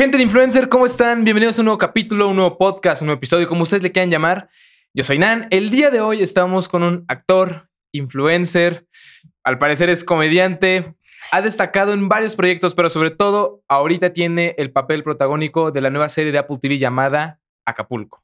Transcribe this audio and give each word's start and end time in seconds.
Gente 0.00 0.16
de 0.16 0.22
Influencer, 0.22 0.70
¿cómo 0.70 0.86
están? 0.86 1.24
Bienvenidos 1.24 1.58
a 1.58 1.60
un 1.60 1.66
nuevo 1.66 1.76
capítulo, 1.76 2.30
un 2.30 2.36
nuevo 2.36 2.56
podcast, 2.56 3.02
un 3.02 3.08
nuevo 3.08 3.18
episodio, 3.18 3.46
como 3.46 3.64
ustedes 3.64 3.82
le 3.82 3.92
quieran 3.92 4.08
llamar. 4.08 4.48
Yo 4.94 5.04
soy 5.04 5.18
Nan. 5.18 5.46
El 5.50 5.68
día 5.68 5.90
de 5.90 6.00
hoy 6.00 6.22
estamos 6.22 6.70
con 6.70 6.82
un 6.82 7.04
actor, 7.06 7.68
influencer, 7.92 8.86
al 9.44 9.58
parecer 9.58 9.90
es 9.90 10.02
comediante, 10.02 10.94
ha 11.30 11.42
destacado 11.42 11.92
en 11.92 12.08
varios 12.08 12.34
proyectos, 12.34 12.74
pero 12.74 12.88
sobre 12.88 13.10
todo 13.10 13.62
ahorita 13.68 14.14
tiene 14.14 14.54
el 14.56 14.72
papel 14.72 15.02
protagónico 15.02 15.70
de 15.70 15.82
la 15.82 15.90
nueva 15.90 16.08
serie 16.08 16.32
de 16.32 16.38
Apple 16.38 16.56
TV 16.62 16.78
llamada 16.78 17.38
Acapulco. 17.66 18.22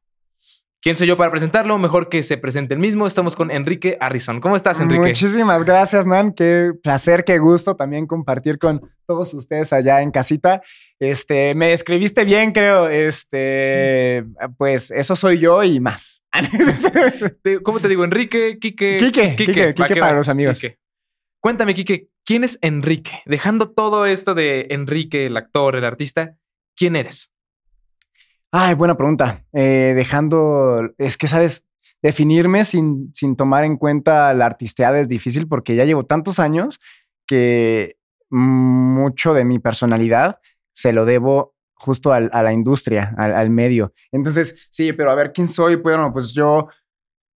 ¿Quién 0.86 0.94
soy 0.94 1.08
yo 1.08 1.16
para 1.16 1.32
presentarlo? 1.32 1.78
Mejor 1.78 2.08
que 2.08 2.22
se 2.22 2.38
presente 2.38 2.72
el 2.72 2.78
mismo. 2.78 3.08
Estamos 3.08 3.34
con 3.34 3.50
Enrique 3.50 3.96
Arrison. 3.98 4.40
¿Cómo 4.40 4.54
estás, 4.54 4.78
Enrique? 4.78 5.08
Muchísimas 5.08 5.64
gracias, 5.64 6.06
Nan. 6.06 6.32
Qué 6.32 6.74
placer, 6.80 7.24
qué 7.24 7.38
gusto 7.38 7.74
también 7.74 8.06
compartir 8.06 8.56
con 8.60 8.88
todos 9.04 9.34
ustedes 9.34 9.72
allá 9.72 10.00
en 10.00 10.12
casita. 10.12 10.62
Este, 11.00 11.56
me 11.56 11.72
escribiste 11.72 12.24
bien, 12.24 12.52
creo. 12.52 12.88
Este, 12.88 14.26
pues 14.58 14.92
eso 14.92 15.16
soy 15.16 15.40
yo 15.40 15.64
y 15.64 15.80
más. 15.80 16.22
¿Cómo 17.64 17.80
te 17.80 17.88
digo? 17.88 18.04
Enrique, 18.04 18.58
Quique. 18.60 18.96
Quique, 19.00 19.34
Quique, 19.34 19.74
Quique, 19.74 19.96
para 19.96 20.14
los 20.14 20.28
amigos. 20.28 20.64
Cuéntame, 21.40 21.74
Quique, 21.74 22.10
¿quién 22.24 22.44
es 22.44 22.60
Enrique? 22.62 23.22
Dejando 23.26 23.72
todo 23.72 24.06
esto 24.06 24.36
de 24.36 24.68
Enrique, 24.70 25.26
el 25.26 25.36
actor, 25.36 25.74
el 25.74 25.84
artista, 25.84 26.36
¿quién 26.76 26.94
eres? 26.94 27.32
Ay, 28.52 28.74
buena 28.74 28.96
pregunta. 28.96 29.44
Eh, 29.52 29.92
dejando, 29.96 30.90
es 30.98 31.16
que, 31.16 31.26
¿sabes? 31.26 31.66
Definirme 32.02 32.64
sin, 32.64 33.10
sin 33.14 33.36
tomar 33.36 33.64
en 33.64 33.76
cuenta 33.76 34.32
la 34.34 34.46
artisteada 34.46 35.00
es 35.00 35.08
difícil 35.08 35.48
porque 35.48 35.74
ya 35.74 35.84
llevo 35.84 36.04
tantos 36.04 36.38
años 36.38 36.80
que 37.26 37.96
mucho 38.30 39.34
de 39.34 39.44
mi 39.44 39.58
personalidad 39.58 40.38
se 40.72 40.92
lo 40.92 41.04
debo 41.04 41.54
justo 41.74 42.12
a 42.12 42.20
la 42.20 42.52
industria, 42.52 43.14
al, 43.18 43.50
medio. 43.50 43.92
Entonces, 44.10 44.66
sí, 44.70 44.92
pero 44.92 45.10
a 45.10 45.14
ver, 45.14 45.32
¿quién 45.32 45.46
soy? 45.46 45.76
Bueno, 45.76 46.10
pues 46.12 46.32
yo, 46.32 46.68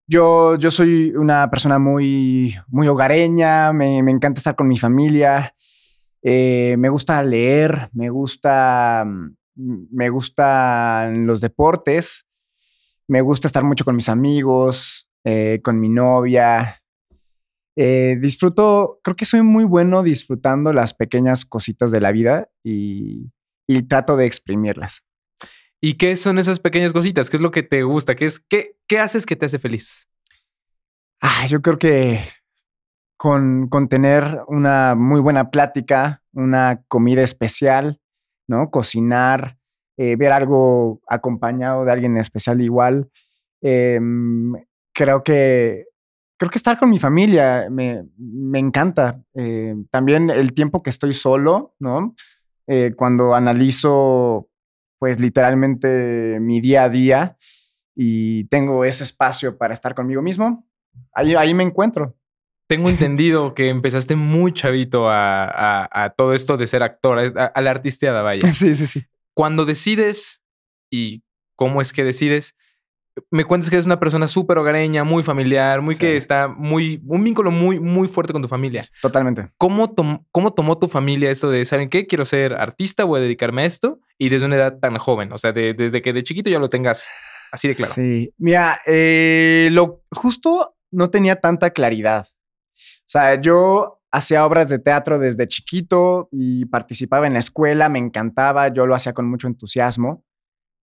yo, 0.06 0.56
yo 0.56 0.71
soy 0.71 1.15
una 1.15 1.51
persona 1.51 1.79
muy, 1.79 2.56
muy 2.69 2.89
hogareña, 2.89 3.73
me, 3.73 3.99
encanta 3.99 4.39
estar 4.39 4.56
con 4.56 4.67
mi 4.67 4.79
familia, 4.79 5.55
eh, 6.23 6.75
me 6.79 6.89
gusta 6.89 7.23
leer, 7.23 7.91
me 7.93 8.09
gusta 8.09 9.05
mm, 9.06 9.37
me 9.91 10.08
gustan 10.08 11.27
los 11.27 11.41
deportes, 11.41 12.27
me 13.08 13.20
gusta 13.20 13.48
estar 13.48 13.64
mucho 13.64 13.84
con 13.84 13.97
mis 13.97 14.08
amigos, 14.08 15.08
eh, 15.25 15.61
con 15.62 15.78
mi 15.80 15.89
novia. 15.89 16.83
Eh, 17.77 18.16
disfruto, 18.20 19.00
creo 19.03 19.16
que 19.16 19.25
soy 19.25 19.42
muy 19.42 19.64
bueno 19.64 20.03
disfrutando 20.03 20.72
las 20.72 20.94
pequeñas 20.94 21.44
cositas 21.44 21.91
de 21.91 22.00
la 22.00 22.12
vida 22.12 22.48
y, 22.64 23.31
trato 23.88 24.16
de 24.16 24.27
exprimirlas. 24.27 25.05
¿Y 25.81 25.94
qué 25.94 26.16
son 26.16 26.38
esas 26.38 26.61
pequeñas 26.61 26.92
cositas? 26.92 27.31
¿Qué 27.31 27.36
es 27.36 27.42
lo 27.42 27.50
que 27.50 27.62
te 27.62 27.83
gusta? 27.83 28.14
¿Qué, 28.14 28.27
es, 28.27 28.41
qué, 28.41 28.77
qué 28.86 28.98
haces 28.98 29.25
que 29.27 29.36
te 29.36 29.47
hace 29.47 29.58
feliz? 29.58 30.08
Ah, 31.20 31.47
yo 31.47 31.62
creo 31.62 31.78
que 31.78 32.20
con, 33.16 33.69
con, 33.69 33.88
tener 33.88 34.41
una 34.48 34.94
muy 34.94 35.20
buena 35.20 35.50
plática, 35.50 36.22
una 36.33 36.83
comida 36.88 37.22
especial, 37.22 38.00
¿no? 38.51 38.69
Cocinar, 38.70 39.56
eh, 39.97 40.17
ver 40.17 40.33
algo 40.33 41.01
acompañado 41.09 41.84
de 41.84 41.93
alguien 41.93 42.17
especial 42.17 42.61
igual. 42.61 43.09
Em, 43.62 44.53
creo 44.93 45.23
que 45.23 45.87
creo 46.37 46.51
que 46.51 46.59
estar 46.59 46.78
con 46.78 46.91
mi 46.91 46.98
familia 46.98 47.69
me, 47.71 48.06
encanta. 48.55 49.23
Eh, 49.34 49.75
también 49.91 50.31
el 50.31 50.53
tiempo 50.53 50.83
que 50.83 50.91
estoy 50.91 51.15
solo, 51.15 51.75
¿no? 51.78 52.15
Eh, 52.67 52.95
cuando 52.97 53.34
analizo, 53.34 54.48
pues 54.98 55.21
literalmente 55.21 56.39
mi 56.41 56.61
día 56.61 56.84
a 56.84 56.89
día 56.89 57.37
y 57.95 58.45
tengo 58.45 58.84
ese 58.84 59.05
espacio 59.05 59.59
para 59.59 59.75
estar 59.75 59.95
conmigo 59.95 60.23
mismo, 60.23 60.67
ahí, 61.15 61.34
ahí 61.34 61.55
me 61.55 61.62
encuentro. 61.62 62.17
Tengo 62.70 62.88
entendido 62.88 63.53
que 63.53 63.69
empezaste 63.69 64.14
muy 64.14 64.53
chavito 64.53 65.06
a, 65.10 66.14
todo 66.16 66.34
esto 66.34 66.56
de 66.56 66.69
ser 66.69 66.84
actor, 66.84 67.19
a, 67.19 67.60
la 67.60 67.70
artisteada, 67.72 68.22
vaya. 68.22 68.42
Sí, 68.53 68.76
sí, 68.76 68.86
sí. 68.86 69.03
Cuando 69.34 69.64
decides, 69.64 70.41
y 70.88 71.25
cómo 71.56 71.82
es 71.82 71.92
que 71.92 72.04
decides, 72.04 72.54
me 73.28 73.44
cuentas 73.44 73.70
que 73.70 73.75
eres 73.75 73.86
una 73.86 73.98
persona 73.98 74.28
súper 74.28 74.56
hogareña, 74.56 75.03
muy 75.03 75.25
familiar, 75.25 75.82
muy 75.82 75.97
que 75.97 76.16
está 76.16 76.47
muy, 76.47 77.03
un 77.08 77.25
vínculo 77.25 77.50
muy, 77.50 77.81
muy 77.81 78.06
fuerte 78.06 78.32
con 78.32 78.41
tu 78.41 78.47
familia. 78.47 78.87
Totalmente. 79.02 79.48
¿Cómo, 79.58 79.92
¿Cómo 80.31 80.52
tomó 80.52 80.78
tu 80.78 80.87
familia 80.87 81.32
esto 81.32 81.50
de, 81.50 81.64
¿saben 81.64 81.91
qué? 81.91 82.06
Quiero 82.06 82.25
ser 82.25 82.52
artista, 82.52 83.02
voy 83.02 83.19
a 83.19 83.22
dedicarme 83.25 83.62
a 83.62 83.66
esto 83.66 83.98
y 84.16 84.28
desde 84.28 84.47
una 84.47 84.54
edad 84.54 84.78
tan 84.78 84.97
joven, 84.98 85.32
o 85.32 85.38
sea, 85.38 85.52
desde 85.52 86.02
que 86.02 86.12
de 86.12 86.22
chiquito 86.22 86.48
ya 86.48 86.60
lo 86.60 86.69
tengas 86.69 87.10
así 87.50 87.66
de 87.66 87.75
claro. 87.75 87.92
Sí, 87.92 88.32
mira, 88.38 88.81
eh, 88.87 89.70
lo 89.72 90.04
justo 90.12 90.76
no 90.92 91.10
tenía 91.10 91.34
tanta 91.34 91.70
claridad. 91.70 92.28
Sea, 93.07 93.41
yo 93.41 94.01
hacía 94.13 94.45
obras 94.45 94.69
de 94.69 94.79
teatro 94.79 95.19
desde 95.19 95.49
chiquito 95.49 96.29
y 96.33 96.67
participaba 96.67 97.27
en 97.27 97.35
la 97.35 97.39
escuela, 97.39 97.89
me 97.89 97.99
encantaba, 97.99 98.69
yo 98.69 98.87
lo 98.87 98.95
hacía 98.95 99.13
con 99.13 99.29
mucho 99.29 99.47
entusiasmo. 99.47 100.25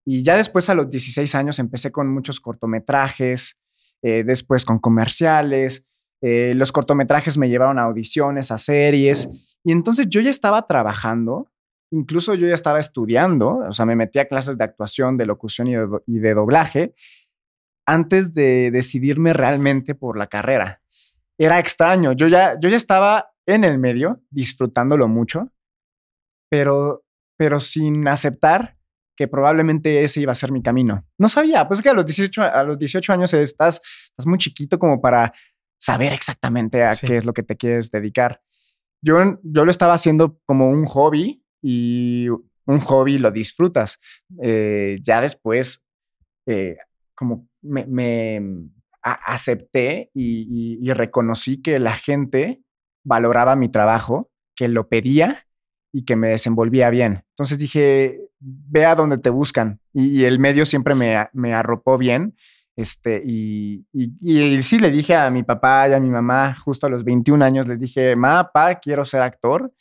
Y 0.06 0.24
ya 0.24 0.38
después 0.38 0.70
a 0.70 0.76
los 0.76 0.90
16 0.90 1.36
años 1.36 1.60
empecé 1.60 1.92
con 1.92 2.08
muchos 2.08 2.40
cortometrajes, 2.40 3.60
eh, 4.02 4.24
después 4.24 4.64
con 4.64 4.80
comerciales. 4.80 5.86
Eh, 6.22 6.54
los 6.56 6.72
cortometrajes 6.72 7.38
me 7.38 7.50
llevaron 7.50 7.78
a 7.78 7.84
audiciones, 7.84 8.52
a 8.52 8.58
series. 8.58 9.30
Y 9.64 9.74
entonces 9.74 10.08
yo 10.08 10.22
ya 10.22 10.30
estaba 10.30 10.66
trabajando, 10.66 11.52
incluso 11.92 12.34
yo 12.36 12.48
ya 12.48 12.56
estaba 12.56 12.80
estudiando, 12.80 13.58
o 13.68 13.72
sea, 13.74 13.86
me 13.86 13.98
metí 13.98 14.20
a 14.20 14.28
clases 14.30 14.58
de 14.58 14.64
actuación, 14.64 15.18
de 15.18 15.26
locución 15.26 15.68
y 16.08 16.20
de 16.20 16.34
doblaje, 16.34 16.94
antes 17.86 18.34
de 18.34 18.72
decidirme 18.72 19.34
realmente 19.34 19.94
por 19.94 20.18
la 20.18 20.28
carrera 20.28 20.82
era 21.38 21.60
extraño. 21.60 22.14
Yo 22.14 22.28
ya, 22.28 22.58
yo 22.60 22.70
ya 22.70 22.78
estaba 22.78 23.32
en 23.46 23.64
el 23.64 23.78
medio, 23.78 24.22
disfrutándolo 24.30 25.08
mucho, 25.08 25.52
pero, 26.50 27.06
pero 27.38 27.60
sin 27.60 28.08
aceptar 28.08 28.78
que 29.16 29.28
probablemente 29.28 30.04
ese 30.04 30.22
iba 30.22 30.32
a 30.32 30.36
ser 30.36 30.52
mi 30.52 30.62
camino. 30.62 31.06
No 31.18 31.28
sabía, 31.28 31.68
pues 31.68 31.82
que 31.82 31.90
a 31.90 31.94
los 31.94 32.06
18, 32.06 32.44
a 32.44 32.64
los 32.64 32.78
18 32.78 33.14
años 33.14 33.34
estás, 33.34 33.82
estás 34.10 34.28
muy 34.28 34.38
chiquito 34.38 34.78
como 34.78 35.02
para 35.02 35.34
saber 35.80 36.14
exactamente 36.14 36.84
a 36.84 36.92
qué 36.92 37.18
es 37.18 37.26
lo 37.26 37.34
que 37.34 37.44
te 37.44 37.58
quieres 37.58 37.90
dedicar. 37.90 38.42
Yo, 39.02 39.40
yo 39.44 39.66
lo 39.66 39.72
estaba 39.72 39.94
haciendo 39.94 40.40
como 40.46 40.70
un 40.70 40.86
hobby 40.86 41.44
y 41.64 42.28
un 42.66 42.80
hobby 42.80 43.18
lo 43.18 43.32
disfrutas. 43.32 44.00
Eh, 44.42 44.98
ya 45.02 45.22
después, 45.22 45.84
eh, 46.48 46.78
como 47.16 47.48
me, 47.62 48.42
acepté 49.12 50.12
y, 50.14 50.92
reconocí 50.92 51.62
que 51.62 51.80
la 51.80 51.94
gente 51.94 52.62
valoraba 53.04 53.56
mi 53.56 53.70
trabajo, 53.70 54.30
que 54.56 54.68
lo 54.68 54.88
pedía 54.88 55.46
y 55.94 56.04
que 56.04 56.16
me 56.16 56.30
desenvolvía 56.30 56.90
bien. 56.90 57.24
Entonces 57.30 57.58
dije, 57.58 58.20
ve 58.40 58.86
a 58.86 58.96
donde 58.96 59.18
te 59.18 59.30
buscan. 59.30 59.80
Y, 59.94 60.26
el 60.26 60.40
medio 60.40 60.66
siempre 60.66 60.96
me, 60.96 61.54
arropó 61.54 61.98
bien. 61.98 62.36
Este, 62.76 63.24
y, 63.26 63.86
sí 64.62 64.80
le 64.80 64.92
dije 64.92 65.16
a 65.16 65.30
mi 65.30 65.44
papá 65.44 65.90
y 65.90 65.94
a 65.94 66.00
mi 66.00 66.10
mamá, 66.10 66.56
justo 66.56 66.88
a 66.88 66.90
los 66.90 67.04
21 67.04 67.44
años, 67.44 67.68
les 67.68 67.80
dije, 67.80 68.16
ma, 68.16 68.52
pa, 68.52 68.76
quiero 68.76 69.06
ser 69.06 69.22
actor 69.22 69.72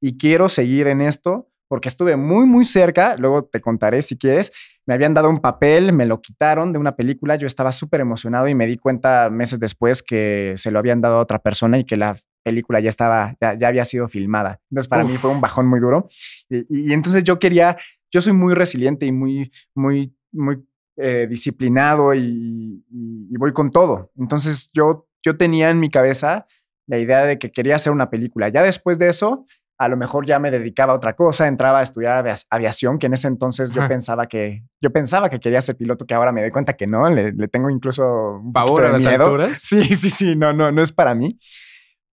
y 0.00 0.16
quiero 0.18 0.48
seguir 0.48 0.86
en 0.88 1.00
esto 1.00 1.48
porque 1.68 1.88
estuve 1.88 2.16
muy, 2.16 2.46
muy 2.46 2.64
cerca, 2.64 3.16
luego 3.18 3.44
te 3.44 3.60
contaré 3.60 4.02
si 4.02 4.16
quieres, 4.16 4.52
me 4.86 4.94
habían 4.94 5.14
dado 5.14 5.28
un 5.28 5.40
papel, 5.40 5.92
me 5.92 6.06
lo 6.06 6.20
quitaron 6.20 6.72
de 6.72 6.78
una 6.78 6.94
película, 6.94 7.36
yo 7.36 7.46
estaba 7.46 7.72
súper 7.72 8.00
emocionado 8.00 8.48
y 8.48 8.54
me 8.54 8.66
di 8.66 8.76
cuenta 8.76 9.30
meses 9.30 9.58
después 9.58 10.02
que 10.02 10.54
se 10.56 10.70
lo 10.70 10.78
habían 10.78 11.00
dado 11.00 11.16
a 11.16 11.22
otra 11.22 11.40
persona 11.40 11.78
y 11.78 11.84
que 11.84 11.96
la 11.96 12.16
película 12.44 12.78
ya 12.78 12.88
estaba, 12.88 13.34
ya, 13.40 13.66
había 13.66 13.84
sido 13.84 14.08
filmada. 14.08 14.60
Entonces 14.70 14.88
para 14.88 15.02
mí 15.02 15.10
fue 15.10 15.30
un 15.30 15.40
bajón 15.40 15.66
muy 15.66 15.80
duro. 15.80 16.08
Y, 16.48 16.92
entonces 16.92 17.24
yo 17.24 17.40
quería, 17.40 17.76
yo 18.12 18.20
soy 18.20 18.32
muy 18.32 18.54
resiliente 18.54 19.04
y 19.04 19.10
muy, 19.10 19.50
muy, 19.74 20.14
muy 20.30 20.64
eh, 20.96 21.26
disciplinado 21.28 22.14
y, 22.14 22.84
y, 22.88 23.36
voy 23.36 23.52
con 23.52 23.72
todo. 23.72 24.12
Entonces 24.16 24.70
yo, 24.72 25.08
yo 25.24 25.36
tenía 25.36 25.70
en 25.70 25.80
mi 25.80 25.90
cabeza 25.90 26.46
la 26.86 26.98
idea 26.98 27.24
de 27.24 27.38
que 27.40 27.50
quería 27.50 27.74
hacer 27.74 27.92
una 27.92 28.10
película. 28.10 28.48
Ya 28.48 28.62
después 28.62 28.96
de 28.96 29.08
eso, 29.08 29.44
a 29.78 29.88
lo 29.88 29.96
mejor 29.96 30.26
ya 30.26 30.38
me 30.38 30.50
dedicaba 30.50 30.92
a 30.92 30.96
otra 30.96 31.14
cosa, 31.14 31.46
entraba 31.46 31.80
a 31.80 31.82
estudiar 31.82 32.24
aviación, 32.50 32.98
que 32.98 33.06
en 33.06 33.14
ese 33.14 33.28
entonces 33.28 33.72
yo 33.72 33.86
pensaba 33.88 34.26
que 34.26 34.64
yo 34.80 34.90
pensaba 34.90 35.28
que 35.28 35.38
quería 35.38 35.60
ser 35.60 35.76
piloto, 35.76 36.06
que 36.06 36.14
ahora 36.14 36.32
me 36.32 36.40
doy 36.40 36.50
cuenta 36.50 36.74
que 36.74 36.86
no, 36.86 37.08
le, 37.10 37.32
tengo 37.48 37.68
incluso 37.68 38.40
un 38.42 38.52
pavor 38.52 38.86
a 38.86 38.92
las 38.92 39.04
alturas. 39.04 39.58
Sí, 39.60 39.82
sí, 39.82 40.10
sí, 40.10 40.36
no, 40.36 40.52
no, 40.52 40.72
no 40.72 40.82
es 40.82 40.92
para 40.92 41.14
mí. 41.14 41.38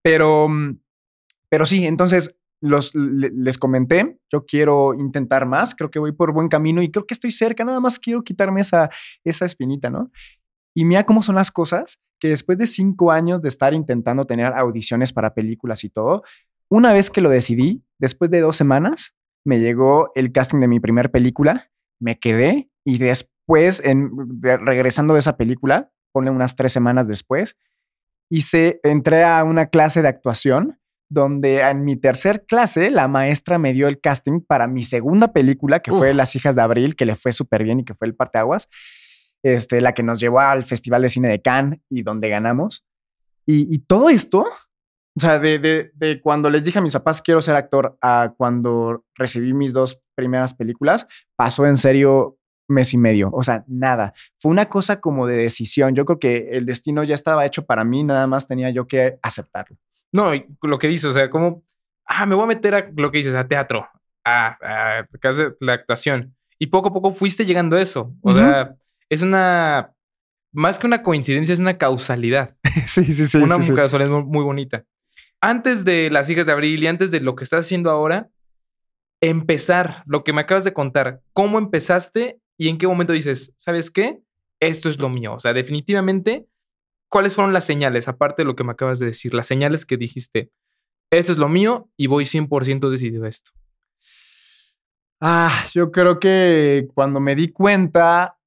Pero, 0.01 0.48
pero 1.50 1.65
sí, 1.65 1.86
entonces 1.86 2.38
los, 2.60 2.94
les 2.95 3.57
comenté, 3.57 4.18
yo 4.31 4.45
quiero 4.45 4.94
intentar 4.94 5.45
más, 5.45 5.75
creo 5.75 5.92
que 5.92 6.00
voy 6.00 6.12
por 6.12 6.33
buen 6.33 6.50
camino 6.50 6.81
y 6.81 6.92
creo 6.92 7.06
que 7.06 7.13
estoy 7.13 7.31
cerca, 7.31 7.63
nada 7.63 7.80
más 7.80 8.00
quiero 8.00 8.24
quitarme 8.24 8.62
esa, 8.62 8.89
esa 9.24 9.45
espinita, 9.45 9.89
¿no? 9.89 10.12
Y 10.75 10.86
mira 10.86 11.06
cómo 11.06 11.21
son 11.21 11.36
las 11.36 11.51
cosas, 11.51 12.01
que 12.19 12.30
después 12.30 12.57
de 12.57 12.68
cinco 12.68 13.12
años 13.12 13.42
de 13.42 13.50
estar 13.50 13.74
intentando 13.74 14.25
tener 14.25 14.54
audiciones 14.54 15.13
para 15.13 15.33
películas 15.33 15.83
y 15.83 15.89
todo, 15.89 16.24
una 16.69 16.94
vez 16.94 17.10
que 17.10 17.21
lo 17.21 17.30
decidí, 17.30 17.83
después 18.00 18.31
de 18.31 18.42
dos 18.42 18.56
semanas, 18.56 19.15
me 19.45 19.60
llegó 19.60 20.12
el 20.15 20.31
casting 20.31 20.60
de 20.60 20.68
mi 20.68 20.80
primer 20.80 21.12
película, 21.12 21.71
me 22.00 22.19
quedé 22.19 22.69
y 22.86 22.98
después, 22.98 23.81
en, 23.83 24.12
regresando 24.42 25.13
de 25.13 25.19
esa 25.19 25.38
película, 25.38 25.92
ponle 26.12 26.31
unas 26.31 26.56
tres 26.56 26.71
semanas 26.71 27.07
después, 27.07 27.57
hice, 28.30 28.80
entré 28.83 29.24
a 29.24 29.44
una 29.44 29.68
clase 29.68 30.01
de 30.01 30.07
actuación 30.07 30.80
donde 31.10 31.62
en 31.62 31.86
mi 31.86 31.95
tercer 31.95 32.45
clase 32.45 32.89
la 32.89 33.07
maestra 33.07 33.59
me 33.59 33.71
dio 33.74 33.88
el 33.88 34.01
casting 34.01 34.42
para 34.42 34.68
mi 34.68 34.81
segunda 34.83 35.31
película, 35.31 35.80
que 35.80 35.92
fue 35.92 36.13
Las 36.13 36.36
hijas 36.36 36.56
de 36.56 36.63
Abril, 36.63 36.95
que 36.95 37.06
le 37.06 37.16
fue 37.16 37.33
súper 37.33 37.63
bien 37.63 37.81
y 37.81 37.86
que 37.86 37.94
fue 37.94 38.07
el 38.07 38.16
parteaguas, 38.16 38.68
este, 39.44 39.80
la 39.81 39.94
que 39.94 40.01
nos 40.01 40.19
llevó 40.19 40.39
al 40.39 40.63
Festival 40.63 41.04
de 41.04 41.09
Cine 41.09 41.27
de 41.27 41.42
Cannes 41.42 41.80
y 41.89 42.01
donde 42.01 42.30
ganamos. 42.30 42.83
Y, 43.45 43.80
todo 43.80 44.09
esto, 44.09 44.45
o 45.15 45.19
sea, 45.19 45.39
de, 45.39 45.60
de, 45.94 46.21
cuando 46.21 46.50
les 46.50 46.63
dije 46.63 46.80
a 46.80 46.81
mis 46.81 46.94
papás 46.94 47.21
quiero 47.21 47.42
ser 47.42 47.56
actor 47.56 47.98
a 48.01 48.33
cuando 48.36 49.06
recibí 49.15 49.54
mis 49.54 49.71
dos 49.71 50.01
primeras 50.15 50.54
películas, 50.54 51.07
pasó 51.36 51.65
en 51.68 51.77
serio 51.77 52.38
mes 52.68 52.94
y 52.94 52.98
medio, 52.98 53.30
o 53.31 53.44
sea, 53.44 53.63
nada. 53.68 54.13
Fue 54.39 54.51
una 54.51 54.68
cosa 54.69 55.00
como 55.00 55.27
de 55.27 55.36
decisión. 55.36 55.95
Yo 55.95 56.06
creo 56.06 56.19
que 56.19 56.50
el 56.54 56.65
destino 56.65 57.04
ya 57.04 57.13
estaba 57.13 57.45
hecho 57.45 57.65
para 57.65 57.83
mí, 57.83 58.04
nada 58.04 58.25
más 58.25 58.48
tenía 58.48 58.69
yo 58.71 58.88
que 58.88 59.19
aceptarlo. 59.21 59.77
No, 60.12 60.31
lo 60.62 60.80
que 60.80 60.88
dices, 60.88 61.06
o 61.06 61.12
sea, 61.12 61.30
como, 61.30 61.63
ah, 62.06 62.25
me 62.25 62.36
voy 62.36 62.45
a 62.45 62.48
meter 62.48 62.75
a 62.75 62.92
lo 62.95 63.12
que 63.12 63.18
dices, 63.18 63.36
a 63.36 63.48
teatro, 63.48 63.88
a, 64.24 64.57
a, 64.62 65.07
la 65.59 65.74
actuación. 65.74 66.36
Y 66.57 66.68
poco 66.68 66.89
a 66.89 66.94
poco 66.94 67.12
fuiste 67.12 67.45
llegando 67.45 67.75
a 67.75 67.81
eso. 67.81 68.16
O 68.21 68.33
sea, 68.33 68.75
es 69.09 69.21
una, 69.21 69.94
más 70.51 70.80
que 70.80 70.88
una 70.88 71.04
coincidencia, 71.04 71.54
es 71.54 71.59
una 71.59 71.77
causalidad. 71.77 72.56
sí, 72.88 73.13
sí, 73.13 73.25
sí. 73.25 73.38
Una 73.38 73.62
sí, 73.62 73.74
causalidad 73.74 74.09
muy 74.09 74.44
bonita. 74.44 74.86
Antes 75.45 75.84
de 75.84 76.10
Las 76.10 76.30
hijas 76.30 76.45
de 76.45 76.54
Abril 76.54 76.81
y 76.81 76.88
antes 76.88 77.12
de 77.12 77.19
lo 77.19 77.36
que 77.36 77.44
estás 77.44 77.66
haciendo 77.66 77.92
ahora, 77.92 78.30
empezar, 79.22 80.01
lo 80.06 80.24
que 80.24 80.31
me 80.31 80.40
acabas 80.40 80.63
de 80.63 80.72
contar, 80.72 81.22
¿cómo 81.34 81.57
empezaste 81.57 82.40
y 82.57 82.69
en 82.69 82.78
qué 82.78 82.88
momento 82.88 83.12
dices, 83.12 83.54
¿sabes 83.57 83.92
qué? 83.92 84.22
Esto 84.62 84.88
es 84.88 85.01
lo 85.01 85.10
mío. 85.10 85.34
O 85.34 85.40
sea, 85.40 85.51
definitivamente, 85.51 86.48
¿cuáles 87.10 87.36
fueron 87.36 87.51
las 87.51 87.66
señales, 87.66 88.07
aparte 88.07 88.44
de 88.44 88.45
lo 88.45 88.56
que 88.56 88.63
me 88.63 88.72
acabas 88.72 89.00
de 89.00 89.07
decir? 89.07 89.34
Las 89.34 89.45
señales 89.45 89.86
que 89.86 89.98
dijiste, 89.98 90.50
esto 91.12 91.34
es 91.34 91.38
lo 91.38 91.50
mío 91.50 91.90
y 91.98 92.07
voy 92.07 92.24
100% 92.24 92.90
decidido 92.90 93.25
a 93.25 93.28
esto. 93.28 93.51
Ah, 95.19 95.66
yo 95.74 95.92
creo 95.92 96.22
que 96.22 96.88
cuando 96.94 97.19
me 97.19 97.36
di 97.36 97.50
cuenta, 97.50 98.38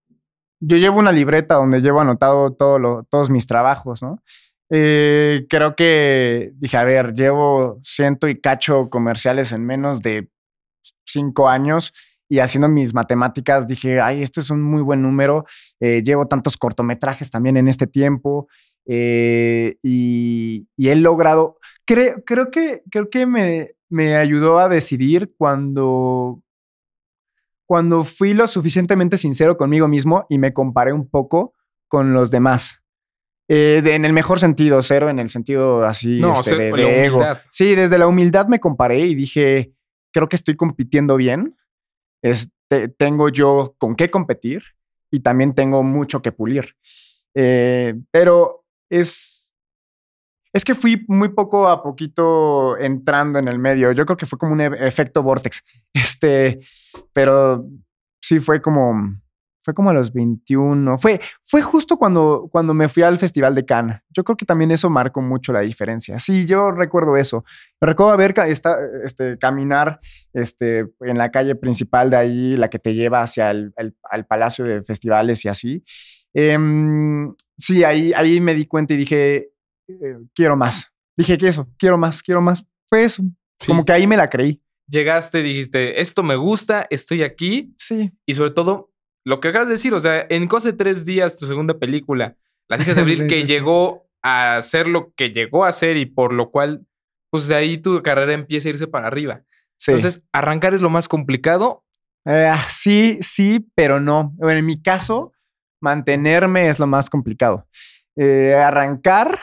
yo 0.60 0.78
llevo 0.78 0.98
una 0.98 1.12
libreta 1.12 1.56
donde 1.56 1.82
llevo 1.82 2.00
anotado 2.00 2.54
todo 2.54 3.06
todos 3.10 3.28
mis 3.28 3.46
trabajos, 3.46 4.00
¿no? 4.00 4.22
Eh, 4.70 5.46
creo 5.48 5.76
que 5.76 6.52
dije, 6.56 6.76
a 6.76 6.84
ver, 6.84 7.14
llevo 7.14 7.80
ciento 7.84 8.28
y 8.28 8.40
cacho 8.40 8.90
comerciales 8.90 9.52
en 9.52 9.64
menos 9.64 10.00
de 10.00 10.28
cinco 11.04 11.48
años 11.48 11.92
y 12.28 12.40
haciendo 12.40 12.68
mis 12.68 12.92
matemáticas 12.92 13.68
dije, 13.68 14.00
ay, 14.00 14.22
esto 14.22 14.40
es 14.40 14.50
un 14.50 14.62
muy 14.62 14.82
buen 14.82 15.02
número, 15.02 15.44
eh, 15.80 16.02
llevo 16.02 16.26
tantos 16.26 16.56
cortometrajes 16.56 17.30
también 17.30 17.56
en 17.56 17.68
este 17.68 17.86
tiempo 17.86 18.48
eh, 18.86 19.76
y, 19.82 20.68
he 20.78 20.94
logrado, 20.96 21.58
creo, 21.84 22.22
creo 22.24 22.50
que, 22.50 22.82
creo 22.90 23.10
que 23.10 23.26
me, 23.26 23.72
me 23.88 24.16
ayudó 24.16 24.58
a 24.58 24.68
decidir 24.68 25.32
cuando, 25.36 26.42
cuando 27.66 28.04
fui 28.04 28.34
lo 28.34 28.46
suficientemente 28.46 29.18
sincero 29.18 29.56
conmigo 29.56 29.86
mismo 29.88 30.26
y 30.28 30.38
me 30.38 30.52
comparé 30.52 30.92
un 30.92 31.08
poco 31.08 31.54
con 31.88 32.12
los 32.12 32.30
demás. 32.30 32.80
Eh, 33.48 33.80
en 33.84 34.04
el 34.04 34.12
mejor 34.12 34.40
sentido, 34.40 34.82
cero 34.82 35.08
en 35.08 35.20
el 35.20 35.30
sentido 35.30 35.84
así 35.84 36.18
no, 36.18 36.32
este, 36.32 36.56
de, 36.56 37.04
ego. 37.04 37.22
Sí, 37.50 37.74
desde 37.76 37.98
la 37.98 38.08
humildad 38.08 38.48
me 38.48 38.58
comparé 38.58 39.00
y 39.00 39.14
dije, 39.14 39.72
creo 40.12 40.28
que 40.28 40.36
estoy 40.36 40.56
compitiendo 40.56 41.16
bien 41.16 41.54
este, 42.22 42.88
tengo 42.88 43.28
yo 43.28 43.74
con 43.78 43.94
qué 43.94 44.10
competir 44.10 44.62
y 45.10 45.20
también 45.20 45.54
tengo 45.54 45.82
mucho 45.82 46.22
que 46.22 46.32
pulir. 46.32 46.76
Eh, 47.34 47.94
pero 48.10 48.64
es, 48.90 49.54
es 50.52 50.64
que 50.64 50.74
fui 50.74 51.04
muy 51.06 51.28
poco 51.28 51.68
a 51.68 51.82
poquito 51.82 52.76
entrando 52.78 53.38
en 53.38 53.48
el 53.48 53.58
medio. 53.58 53.92
Yo 53.92 54.04
creo 54.06 54.16
que 54.16 54.26
fue 54.26 54.38
como 54.38 54.52
un 54.52 54.60
e, 54.60 54.86
efecto 54.86 55.22
vortex. 55.22 55.64
Este, 55.94 56.60
pero 57.12 57.66
sí 58.20 58.38
fue 58.40 58.60
como 58.60 59.18
fue 59.66 59.74
como 59.74 59.90
a 59.90 59.94
los 59.94 60.12
21. 60.12 60.96
Fue, 60.96 61.20
fue 61.42 61.60
justo 61.60 61.96
cuando, 61.96 62.48
cuando 62.52 62.72
me 62.72 62.88
fui 62.88 63.02
al 63.02 63.18
Festival 63.18 63.52
de 63.56 63.66
Cannes. 63.66 64.00
Yo 64.10 64.22
creo 64.22 64.36
que 64.36 64.46
también 64.46 64.70
eso 64.70 64.88
marcó 64.88 65.20
mucho 65.20 65.52
la 65.52 65.58
diferencia. 65.58 66.20
Sí, 66.20 66.46
yo 66.46 66.70
recuerdo 66.70 67.16
eso. 67.16 67.44
Recuerdo 67.80 68.16
ver 68.16 68.32
esta, 68.46 68.78
este, 69.04 69.38
caminar 69.38 69.98
este, 70.32 70.86
en 71.00 71.18
la 71.18 71.32
calle 71.32 71.56
principal 71.56 72.10
de 72.10 72.16
ahí, 72.16 72.56
la 72.56 72.70
que 72.70 72.78
te 72.78 72.94
lleva 72.94 73.22
hacia 73.22 73.50
el, 73.50 73.74
al 74.08 74.24
Palacio 74.26 74.64
de 74.64 74.84
Festivales 74.84 75.44
y 75.44 75.48
así. 75.48 75.84
Em, 76.32 77.34
sí, 77.58 77.82
ahí, 77.82 78.12
ahí 78.12 78.40
me 78.40 78.54
di 78.54 78.66
cuenta 78.66 78.94
y 78.94 78.98
dije, 78.98 79.48
eh, 79.88 80.18
quiero 80.32 80.56
más. 80.56 80.92
Dije 81.16 81.36
que 81.38 81.48
eso, 81.48 81.68
quiero 81.76 81.98
más, 81.98 82.22
quiero 82.22 82.40
más. 82.40 82.64
Fue 82.88 83.02
eso. 83.02 83.24
Como 83.66 83.84
que 83.84 83.90
ahí 83.90 84.06
me 84.06 84.16
la 84.16 84.30
creí. 84.30 84.62
Llegaste, 84.88 85.42
dijiste, 85.42 86.00
esto 86.00 86.22
me 86.22 86.36
gusta, 86.36 86.86
estoy 86.88 87.24
aquí. 87.24 87.74
Sí. 87.80 88.12
Y 88.26 88.34
sobre 88.34 88.52
todo, 88.52 88.92
lo 89.26 89.40
que 89.40 89.48
acabas 89.48 89.66
de 89.66 89.72
decir, 89.72 89.92
o 89.92 89.98
sea, 89.98 90.24
en 90.30 90.46
cosa 90.46 90.70
de 90.70 90.76
tres 90.76 91.04
días, 91.04 91.36
tu 91.36 91.46
segunda 91.46 91.74
película, 91.80 92.36
Las 92.68 92.80
hijas 92.80 92.94
de 92.94 93.02
Abril, 93.02 93.26
que 93.28 93.44
llegó 93.44 94.06
a 94.22 94.62
ser 94.62 94.86
lo 94.86 95.12
que 95.14 95.30
llegó 95.30 95.64
a 95.64 95.72
ser 95.72 95.96
y 95.96 96.06
por 96.06 96.32
lo 96.32 96.52
cual, 96.52 96.86
pues 97.30 97.48
de 97.48 97.56
ahí 97.56 97.76
tu 97.76 98.00
carrera 98.04 98.34
empieza 98.34 98.68
a 98.68 98.70
irse 98.70 98.86
para 98.86 99.08
arriba. 99.08 99.42
Entonces, 99.84 100.22
arrancar 100.32 100.74
es 100.74 100.80
lo 100.80 100.90
más 100.90 101.08
complicado. 101.08 101.84
Eh, 102.24 102.54
sí, 102.68 103.18
sí, 103.20 103.68
pero 103.74 104.00
no. 104.00 104.32
en 104.42 104.64
mi 104.64 104.80
caso, 104.80 105.32
mantenerme 105.80 106.68
es 106.68 106.78
lo 106.78 106.86
más 106.86 107.10
complicado. 107.10 107.66
Eh, 108.14 108.54
arrancar, 108.54 109.40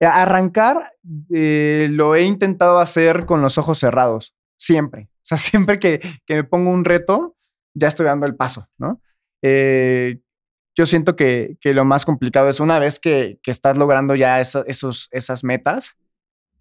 eh, 0.00 0.06
arrancar 0.06 0.92
lo 1.30 2.16
he 2.16 2.22
intentado 2.22 2.80
hacer 2.80 3.24
con 3.24 3.40
los 3.40 3.56
ojos 3.56 3.78
cerrados, 3.78 4.34
siempre. 4.56 5.10
O 5.12 5.22
sea, 5.22 5.38
siempre 5.38 5.78
que, 5.78 6.00
que 6.26 6.34
me 6.34 6.44
pongo 6.44 6.70
un 6.70 6.84
reto, 6.84 7.36
ya 7.74 7.88
estoy 7.88 8.06
dando 8.06 8.26
el 8.26 8.36
paso, 8.36 8.68
¿no? 8.78 9.00
Eh, 9.42 10.20
yo 10.76 10.86
siento 10.86 11.14
que, 11.16 11.56
lo 11.62 11.84
más 11.84 12.04
complicado 12.04 12.48
es 12.48 12.60
una 12.60 12.78
vez 12.78 12.98
que, 12.98 13.38
estás 13.44 13.76
logrando 13.76 14.14
ya 14.14 14.40
esos, 14.40 15.08
esas 15.10 15.44
metas, 15.44 15.96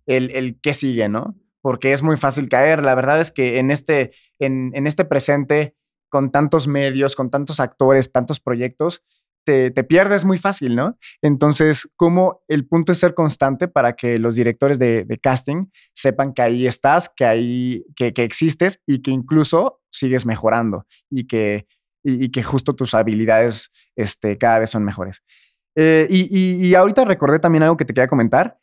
el, 0.05 0.31
el 0.31 0.59
qué 0.61 0.73
sigue, 0.73 1.09
¿no? 1.09 1.35
Porque 1.61 1.93
es 1.93 2.03
muy 2.03 2.17
fácil 2.17 2.49
caer. 2.49 2.83
La 2.83 2.93
verdad 2.93 3.21
es 3.21 3.31
que 3.31 3.57
en 3.57 3.71
este, 3.71 4.11
en, 4.37 4.71
en 4.75 4.85
este 4.85 5.05
presente, 5.05 5.75
con 6.09 6.31
tantos 6.31 6.67
medios, 6.67 7.15
con 7.15 7.31
tantos 7.31 7.59
actores, 7.59 8.11
tantos 8.11 8.39
proyectos, 8.39 9.03
te, 9.43 9.71
pierdes 9.83 10.25
muy 10.25 10.37
fácil, 10.37 10.75
¿no? 10.75 10.97
Entonces, 11.21 11.89
como 11.95 12.41
el 12.47 12.65
punto 12.67 12.91
es 12.91 12.99
ser 12.99 13.13
constante 13.13 13.67
para 13.67 13.93
que 13.93 14.17
los 14.17 14.35
directores 14.35 14.79
de, 14.79 15.05
casting 15.21 15.67
sepan 15.93 16.33
que 16.33 16.41
ahí 16.41 16.67
estás, 16.67 17.09
que 17.09 17.25
ahí, 17.25 17.85
que, 17.95 18.13
existes 18.15 18.81
y 18.85 19.01
que 19.01 19.11
incluso 19.11 19.81
sigues 19.91 20.25
mejorando 20.25 20.85
y 21.09 21.27
que, 21.27 21.67
y, 22.03 22.29
que 22.29 22.43
justo 22.43 22.75
tus 22.75 22.93
habilidades 22.93 23.71
este, 23.95 24.37
cada 24.37 24.59
vez 24.59 24.69
son 24.69 24.83
mejores. 24.83 25.23
Eh, 25.75 26.07
y, 26.09 26.73
ahorita 26.75 27.05
recordé 27.05 27.39
también 27.39 27.63
algo 27.63 27.77
que 27.77 27.85
te 27.85 27.93
quería 27.93 28.07
comentar. 28.07 28.59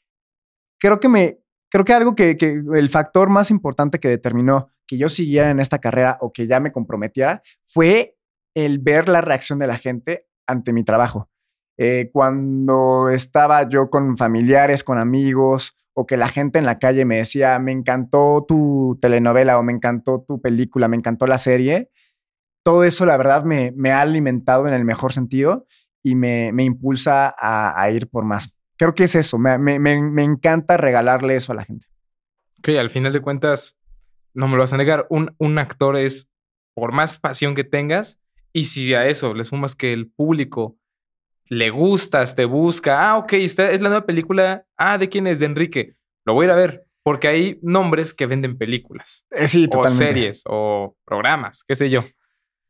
Creo 0.81 0.99
que 1.01 1.09
me, 1.09 1.39
creo 1.71 1.85
que 1.85 1.93
algo 1.93 2.15
que, 2.15 2.37
que 2.37 2.63
el 2.75 2.89
factor 2.89 3.29
más 3.29 3.51
importante 3.51 3.99
que 4.01 4.09
determinó 4.09 4.71
que 4.87 4.99
yo 4.99 5.09
siguiera 5.09 5.51
en 5.51 5.61
esta 5.61 5.79
carrera 5.79 6.19
o 6.21 6.33
que 6.33 6.47
ya 6.47 6.59
me 6.59 6.73
comprometiera 6.73 7.43
fue 7.67 8.17
el 8.57 8.79
ver 8.79 9.09
la 9.09 9.21
reacción 9.21 9.59
de 9.59 9.67
la 9.67 9.77
gente 9.77 10.27
ante 10.51 10.73
mi 10.73 10.85
trabajo. 10.85 11.31
Eh, 11.79 12.11
cuando 12.13 13.09
estaba 13.09 13.67
yo 13.69 13.89
con 13.89 14.19
familiares, 14.19 14.85
con 14.85 14.99
amigos, 14.99 15.75
o 15.95 16.07
que 16.07 16.17
la 16.17 16.29
gente 16.29 16.59
en 16.59 16.67
la 16.67 16.79
calle 16.79 17.05
me 17.05 17.17
decía, 17.17 17.59
me 17.59 17.73
encantó 17.73 18.45
tu 18.47 18.99
telenovela 19.01 19.59
o 19.59 19.63
me 19.63 19.73
encantó 19.73 20.25
tu 20.27 20.41
película, 20.41 20.89
me 20.89 20.97
encantó 20.97 21.27
la 21.27 21.39
serie, 21.39 21.91
todo 22.63 22.85
eso 22.85 23.07
la 23.07 23.17
verdad 23.17 23.45
me, 23.45 23.91
ha 23.91 24.01
alimentado 24.01 24.69
en 24.69 24.75
el 24.75 24.85
mejor 24.85 25.13
sentido 25.13 25.67
y 26.03 26.15
me, 26.15 26.53
impulsa 26.59 27.35
a, 27.39 27.91
ir 27.91 28.09
por 28.09 28.25
más. 28.25 28.55
Creo 28.77 28.95
que 28.95 29.05
es 29.05 29.15
eso, 29.15 29.39
me, 29.39 30.23
encanta 30.23 30.77
regalarle 30.77 31.37
eso 31.37 31.53
a 31.53 31.57
la 31.57 31.65
gente. 31.65 31.87
Ok, 32.59 32.69
al 32.79 32.91
final 32.91 33.13
de 33.13 33.21
cuentas, 33.21 33.79
no 34.35 34.49
me 34.49 34.57
lo 34.57 34.63
vas 34.63 34.73
a 34.73 34.77
negar, 34.77 35.07
un 35.09 35.59
actor 35.59 35.97
es, 35.97 36.31
por 36.75 36.93
más 36.93 37.19
pasión 37.19 37.55
que 37.55 37.65
tengas, 37.65 38.21
y 38.53 38.65
si 38.65 38.95
a 38.95 39.07
eso 39.07 39.35
le 39.35 39.45
sumas 39.45 39.75
que 39.75 39.93
el 39.93 40.11
público 40.11 40.77
le 41.49 41.71
gustas, 41.71 42.37
te 42.37 42.45
busca, 42.45 43.11
ah, 43.11 43.19
ok, 43.19 43.33
esta 43.35 43.71
es 43.71 43.81
la 43.81 43.89
nueva 43.89 44.07
película, 44.07 44.65
ah, 44.77 44.99
¿de 44.99 45.09
quién 45.09 45.27
es? 45.27 45.41
De 45.41 45.47
Enrique. 45.47 45.97
Lo 46.25 46.35
voy 46.35 46.45
a 46.45 46.47
ir 46.47 46.53
a 46.53 46.57
ver, 46.57 46.85
porque 47.03 47.29
hay 47.29 47.59
nombres 47.63 48.15
que 48.15 48.27
venden 48.27 48.57
películas. 48.57 49.27
Eh, 49.31 49.49
sí, 49.49 49.69
o 49.73 49.89
series, 49.89 50.43
o 50.47 50.97
programas, 51.05 51.65
qué 51.67 51.75
sé 51.75 51.91
yo. 51.91 52.05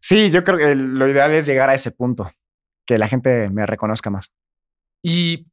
Sí, 0.01 0.31
yo 0.31 0.45
creo 0.45 0.57
que 0.57 0.75
lo 0.75 1.09
ideal 1.09 1.33
es 1.33 1.47
llegar 1.47 1.69
a 1.69 1.75
ese 1.75 1.91
punto, 1.91 2.33
que 2.87 2.97
la 2.97 3.07
gente 3.07 3.51
me 3.51 3.67
reconozca 3.67 4.09
más. 4.09 4.33
¿Y 5.03 5.47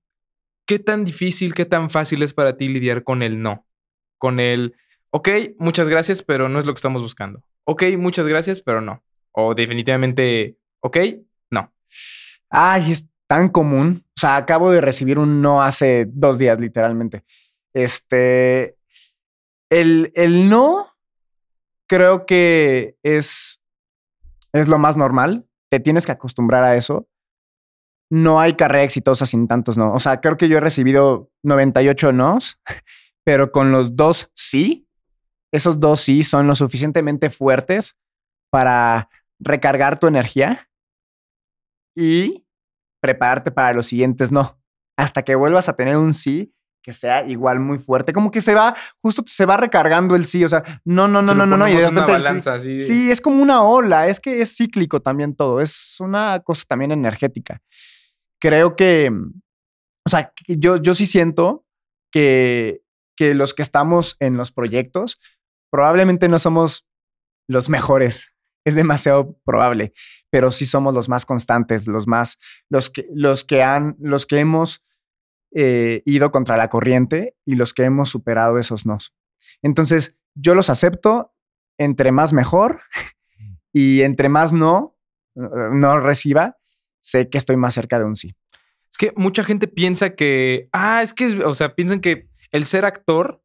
qué 0.65 0.79
tan 0.79 1.03
difícil, 1.03 1.53
qué 1.53 1.65
tan 1.65 1.89
fácil 1.89 2.23
es 2.23 2.33
para 2.33 2.55
ti 2.55 2.69
lidiar 2.69 3.03
con 3.03 3.23
el 3.23 3.41
no? 3.41 3.67
Con 4.17 4.39
el, 4.39 4.75
ok, 5.09 5.29
muchas 5.59 5.89
gracias, 5.89 6.23
pero 6.23 6.47
no 6.47 6.59
es 6.59 6.65
lo 6.65 6.73
que 6.73 6.77
estamos 6.77 7.01
buscando. 7.01 7.43
Ok, 7.65 7.83
muchas 7.97 8.25
gracias, 8.25 8.61
pero 8.61 8.79
no. 8.79 9.03
O 9.39 9.53
definitivamente, 9.53 10.57
ok, 10.79 10.97
no. 11.51 11.71
Ay, 12.49 12.91
es 12.91 13.07
tan 13.27 13.49
común. 13.49 14.03
O 14.17 14.19
sea, 14.19 14.35
acabo 14.35 14.71
de 14.71 14.81
recibir 14.81 15.19
un 15.19 15.43
no 15.43 15.61
hace 15.61 16.07
dos 16.11 16.39
días, 16.39 16.59
literalmente. 16.59 17.23
Este, 17.71 18.77
el, 19.69 20.11
el 20.15 20.49
no 20.49 20.87
creo 21.87 22.25
que 22.25 22.97
es, 23.03 23.61
es 24.53 24.67
lo 24.67 24.79
más 24.79 24.97
normal. 24.97 25.45
Te 25.69 25.79
tienes 25.79 26.07
que 26.07 26.13
acostumbrar 26.13 26.63
a 26.63 26.75
eso. 26.75 27.07
No 28.09 28.39
hay 28.39 28.55
carrera 28.55 28.85
exitosa 28.85 29.27
sin 29.27 29.47
tantos 29.47 29.77
no. 29.77 29.93
O 29.93 29.99
sea, 29.99 30.19
creo 30.19 30.37
que 30.37 30.49
yo 30.49 30.57
he 30.57 30.61
recibido 30.61 31.29
98 31.43 32.11
nos, 32.11 32.59
pero 33.23 33.51
con 33.51 33.71
los 33.71 33.95
dos 33.95 34.31
sí, 34.33 34.87
esos 35.51 35.79
dos 35.79 35.99
sí 36.01 36.23
son 36.23 36.47
lo 36.47 36.55
suficientemente 36.55 37.29
fuertes 37.29 37.95
para 38.49 39.09
recargar 39.39 39.99
tu 39.99 40.07
energía 40.07 40.69
y 41.95 42.45
prepararte 43.01 43.51
para 43.51 43.73
los 43.73 43.87
siguientes 43.87 44.31
no. 44.31 44.59
Hasta 44.97 45.23
que 45.23 45.35
vuelvas 45.35 45.69
a 45.69 45.75
tener 45.75 45.97
un 45.97 46.13
sí 46.13 46.53
que 46.87 46.93
sea 46.93 47.27
igual 47.27 47.59
muy 47.59 47.79
fuerte, 47.79 48.13
como 48.13 48.31
que 48.31 48.39
se 48.39 48.53
va, 48.53 48.73
justo 49.01 49.21
se 49.27 49.45
va 49.45 49.57
recargando 49.57 50.15
el 50.15 50.25
sí, 50.25 50.45
o 50.45 50.47
sea, 50.47 50.63
no, 50.85 51.05
no, 51.05 51.21
no, 51.21 51.33
no, 51.33 51.45
no, 51.45 51.57
no, 51.57 51.67
y 51.67 51.75
de 51.75 51.89
repente 51.89 52.13
balanza, 52.13 52.61
sí, 52.61 52.77
sí, 52.77 53.11
es 53.11 53.19
como 53.19 53.43
una 53.43 53.61
ola, 53.61 54.07
es 54.07 54.21
que 54.21 54.39
es 54.39 54.55
cíclico 54.55 55.01
también 55.01 55.35
todo, 55.35 55.59
es 55.59 55.97
una 55.99 56.39
cosa 56.45 56.63
también 56.65 56.93
energética. 56.93 57.61
Creo 58.39 58.77
que, 58.77 59.11
o 59.11 60.09
sea, 60.09 60.31
yo, 60.47 60.77
yo 60.77 60.93
sí 60.93 61.07
siento 61.07 61.65
que, 62.09 62.83
que 63.17 63.35
los 63.35 63.53
que 63.53 63.63
estamos 63.63 64.15
en 64.21 64.37
los 64.37 64.53
proyectos 64.53 65.19
probablemente 65.69 66.29
no 66.29 66.39
somos 66.39 66.87
los 67.49 67.67
mejores, 67.67 68.33
es 68.67 68.75
demasiado 68.75 69.39
probable, 69.45 69.93
pero 70.29 70.51
sí 70.51 70.65
somos 70.65 70.93
los 70.93 71.07
más 71.07 71.25
constantes, 71.25 71.87
los 71.87 72.05
más, 72.05 72.37
los 72.67 72.89
que, 72.89 73.07
los 73.13 73.45
que 73.45 73.63
han, 73.63 73.95
los 73.97 74.25
que 74.25 74.39
hemos 74.39 74.83
eh, 75.55 76.01
ido 76.03 76.31
contra 76.31 76.57
la 76.57 76.67
corriente 76.67 77.37
y 77.45 77.55
los 77.55 77.73
que 77.73 77.85
hemos 77.85 78.09
superado 78.09 78.59
esos 78.59 78.85
nos. 78.85 79.15
Entonces, 79.61 80.17
yo 80.35 80.53
los 80.53 80.69
acepto, 80.69 81.33
entre 81.77 82.11
más 82.11 82.33
mejor 82.33 82.81
y 83.71 84.01
entre 84.01 84.27
más 84.27 84.51
no, 84.51 84.97
no 85.33 86.01
reciba, 86.01 86.57
sé 86.99 87.29
que 87.29 87.37
estoy 87.37 87.55
más 87.55 87.73
cerca 87.73 87.99
de 87.99 88.05
un 88.05 88.17
sí. 88.17 88.35
Es 88.91 88.97
que 88.97 89.13
mucha 89.15 89.45
gente 89.45 89.69
piensa 89.69 90.13
que, 90.13 90.67
ah, 90.73 91.01
es 91.01 91.13
que, 91.13 91.41
o 91.45 91.53
sea, 91.53 91.73
piensan 91.73 92.01
que 92.01 92.27
el 92.51 92.65
ser 92.65 92.83
actor 92.83 93.41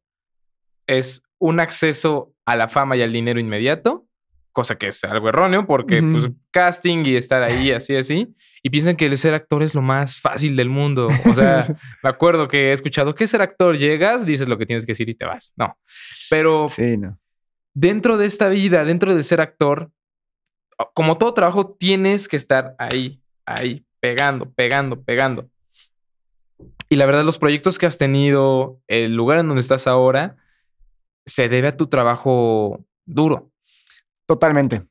es 0.85 1.23
un 1.39 1.61
acceso 1.61 2.35
a 2.45 2.57
la 2.57 2.67
fama 2.67 2.97
y 2.97 3.03
al 3.03 3.13
dinero 3.13 3.39
inmediato 3.39 4.09
cosa 4.53 4.77
que 4.77 4.87
es 4.87 5.03
algo 5.03 5.27
erróneo 5.29 5.65
porque 5.65 6.01
pues 6.01 6.29
casting 6.51 7.03
y 7.05 7.15
estar 7.15 7.43
ahí 7.43 7.71
así 7.73 7.95
así 7.95 8.33
y 8.61 8.69
piensan 8.69 8.95
que 8.95 9.05
el 9.07 9.17
ser 9.17 9.33
actor 9.33 9.61
es 9.61 9.75
lo 9.75 9.81
más 9.81 10.21
fácil 10.21 10.55
del 10.55 10.69
mundo. 10.69 11.09
O 11.29 11.33
sea, 11.33 11.65
me 12.03 12.09
acuerdo 12.09 12.47
que 12.47 12.69
he 12.69 12.71
escuchado 12.71 13.13
que 13.13 13.27
ser 13.27 13.41
actor 13.41 13.77
llegas, 13.77 14.25
dices 14.25 14.47
lo 14.47 14.57
que 14.57 14.65
tienes 14.65 14.85
que 14.85 14.91
decir 14.93 15.09
y 15.09 15.15
te 15.15 15.25
vas. 15.25 15.53
No. 15.57 15.77
Pero 16.29 16.69
sí, 16.69 16.95
no. 16.95 17.19
dentro 17.73 18.17
de 18.17 18.25
esta 18.25 18.47
vida, 18.47 18.85
dentro 18.85 19.13
de 19.13 19.23
ser 19.23 19.41
actor, 19.41 19.91
como 20.93 21.17
todo 21.17 21.33
trabajo 21.33 21.75
tienes 21.75 22.29
que 22.29 22.37
estar 22.37 22.73
ahí, 22.79 23.21
ahí 23.45 23.85
pegando, 23.99 24.49
pegando, 24.51 25.03
pegando. 25.03 25.49
Y 26.87 26.95
la 26.95 27.05
verdad 27.05 27.23
los 27.25 27.39
proyectos 27.39 27.77
que 27.77 27.85
has 27.85 27.97
tenido, 27.97 28.79
el 28.87 29.15
lugar 29.15 29.39
en 29.39 29.47
donde 29.47 29.61
estás 29.61 29.87
ahora 29.87 30.37
se 31.25 31.49
debe 31.49 31.69
a 31.69 31.77
tu 31.77 31.87
trabajo 31.87 32.85
duro. 33.05 33.51
Totalmente. 34.25 34.87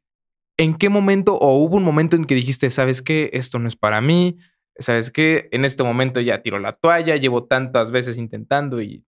¿En 0.59 0.77
qué 0.77 0.89
momento 0.89 1.37
o 1.39 1.57
hubo 1.57 1.77
un 1.77 1.85
momento 1.85 2.17
en 2.17 2.25
que 2.25 2.35
dijiste, 2.35 2.71
sabes 2.71 3.03
qué, 3.03 3.31
esto 3.33 3.59
no 3.59 3.69
es 3.69 3.77
para 3.77 4.01
mí? 4.01 4.39
¿Sabes 4.79 5.11
qué? 5.11 5.49
En 5.53 5.65
este 5.65 5.83
momento 5.83 6.21
ya 6.21 6.43
tiro 6.43 6.59
la 6.59 6.75
toalla, 6.75 7.17
llevo 7.17 7.45
tantas 7.45 7.91
veces 7.91 8.19
intentando 8.19 8.81
y 8.81 9.05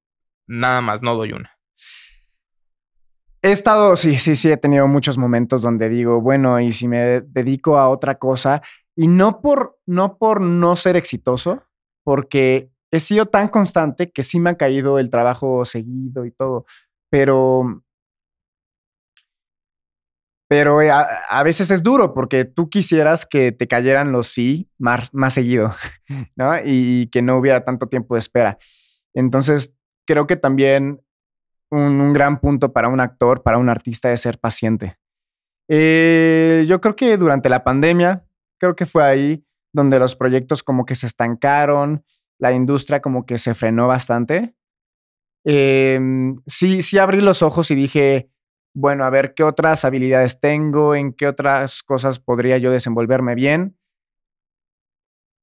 nada 0.47 0.81
más 0.81 1.03
no 1.03 1.15
doy 1.15 1.33
una. 1.33 1.51
He 3.43 3.53
estado, 3.53 3.95
sí, 3.97 4.19
sí, 4.19 4.37
sí, 4.37 4.51
he 4.51 4.57
tenido 4.57 4.89
muchos 4.89 5.19
momentos 5.19 5.61
donde 5.61 5.91
digo, 5.91 6.21
bueno, 6.21 6.61
y 6.61 6.73
si 6.73 6.89
me 6.89 7.21
dedico 7.21 7.77
a 7.77 7.91
otra 7.91 8.15
cosa, 8.15 8.63
y 8.97 9.07
no 9.07 9.43
por 9.43 9.79
no, 9.85 10.17
por 10.17 10.41
no 10.41 10.77
ser 10.77 10.97
exitoso, 10.97 11.63
porque 12.05 12.71
he 12.91 13.01
sido 13.01 13.27
tan 13.27 13.49
constante 13.49 14.11
que 14.11 14.23
sí 14.23 14.41
me 14.41 14.51
ha 14.51 14.57
caído 14.57 14.99
el 14.99 15.11
trabajo 15.11 15.65
seguido 15.67 16.25
y 16.25 16.31
todo, 16.31 16.65
pero 17.11 17.84
pero 20.49 20.83
eh, 20.83 20.91
a, 20.91 21.43
veces 21.43 21.71
es 21.71 21.83
duro 21.83 22.13
porque 22.13 22.45
tú 22.45 22.69
quisieras 22.69 23.27
que 23.27 23.53
te 23.53 23.67
cayeran 23.67 24.13
los 24.13 24.29
sí 24.29 24.69
más, 24.79 25.13
más 25.15 25.35
seguido, 25.35 25.75
¿no? 26.37 26.55
Y, 26.65 27.09
que 27.09 27.23
no 27.23 27.39
hubiera 27.39 27.65
tanto 27.65 27.87
tiempo 27.87 28.15
de 28.15 28.19
espera. 28.19 28.59
Entonces, 29.15 29.75
creo 30.07 30.27
que 30.27 30.37
también 30.37 31.01
un, 31.71 32.13
gran 32.13 32.41
punto 32.41 32.73
para 32.73 32.89
un 32.89 33.01
actor, 33.01 33.43
para 33.43 33.59
un 33.59 33.69
artista, 33.69 34.13
es 34.13 34.21
ser 34.21 34.39
paciente. 34.39 34.99
Eh, 35.69 36.65
yo 36.69 36.81
creo 36.81 36.95
que 36.95 37.17
durante 37.17 37.49
la 37.49 37.65
pandemia, 37.65 38.25
creo 38.59 38.77
que 38.77 38.87
fue 38.87 39.03
ahí 39.03 39.45
donde 39.73 39.99
los 39.99 40.15
proyectos 40.15 40.63
como 40.63 40.85
que 40.85 40.95
se 40.95 41.07
estancaron, 41.07 42.05
la 42.39 42.53
industria 42.53 43.01
como 43.01 43.27
que 43.27 43.39
se 43.39 43.55
frenó 43.55 43.89
bastante. 43.89 44.55
Em, 45.45 46.41
sí, 46.47 46.83
sí 46.83 46.99
abrí 46.99 47.21
los 47.21 47.43
ojos 47.43 47.71
y 47.71 47.75
dije, 47.75 48.31
bueno, 48.75 49.05
a 49.05 49.11
ver 49.11 49.35
qué 49.35 49.45
otras 49.45 49.85
habilidades 49.85 50.41
tengo, 50.41 50.95
en 50.97 51.13
qué 51.13 51.29
otras 51.29 51.83
cosas 51.83 52.19
podría 52.19 52.59
yo 52.59 52.73
desenvolverme 52.73 53.37
bien. 53.37 53.79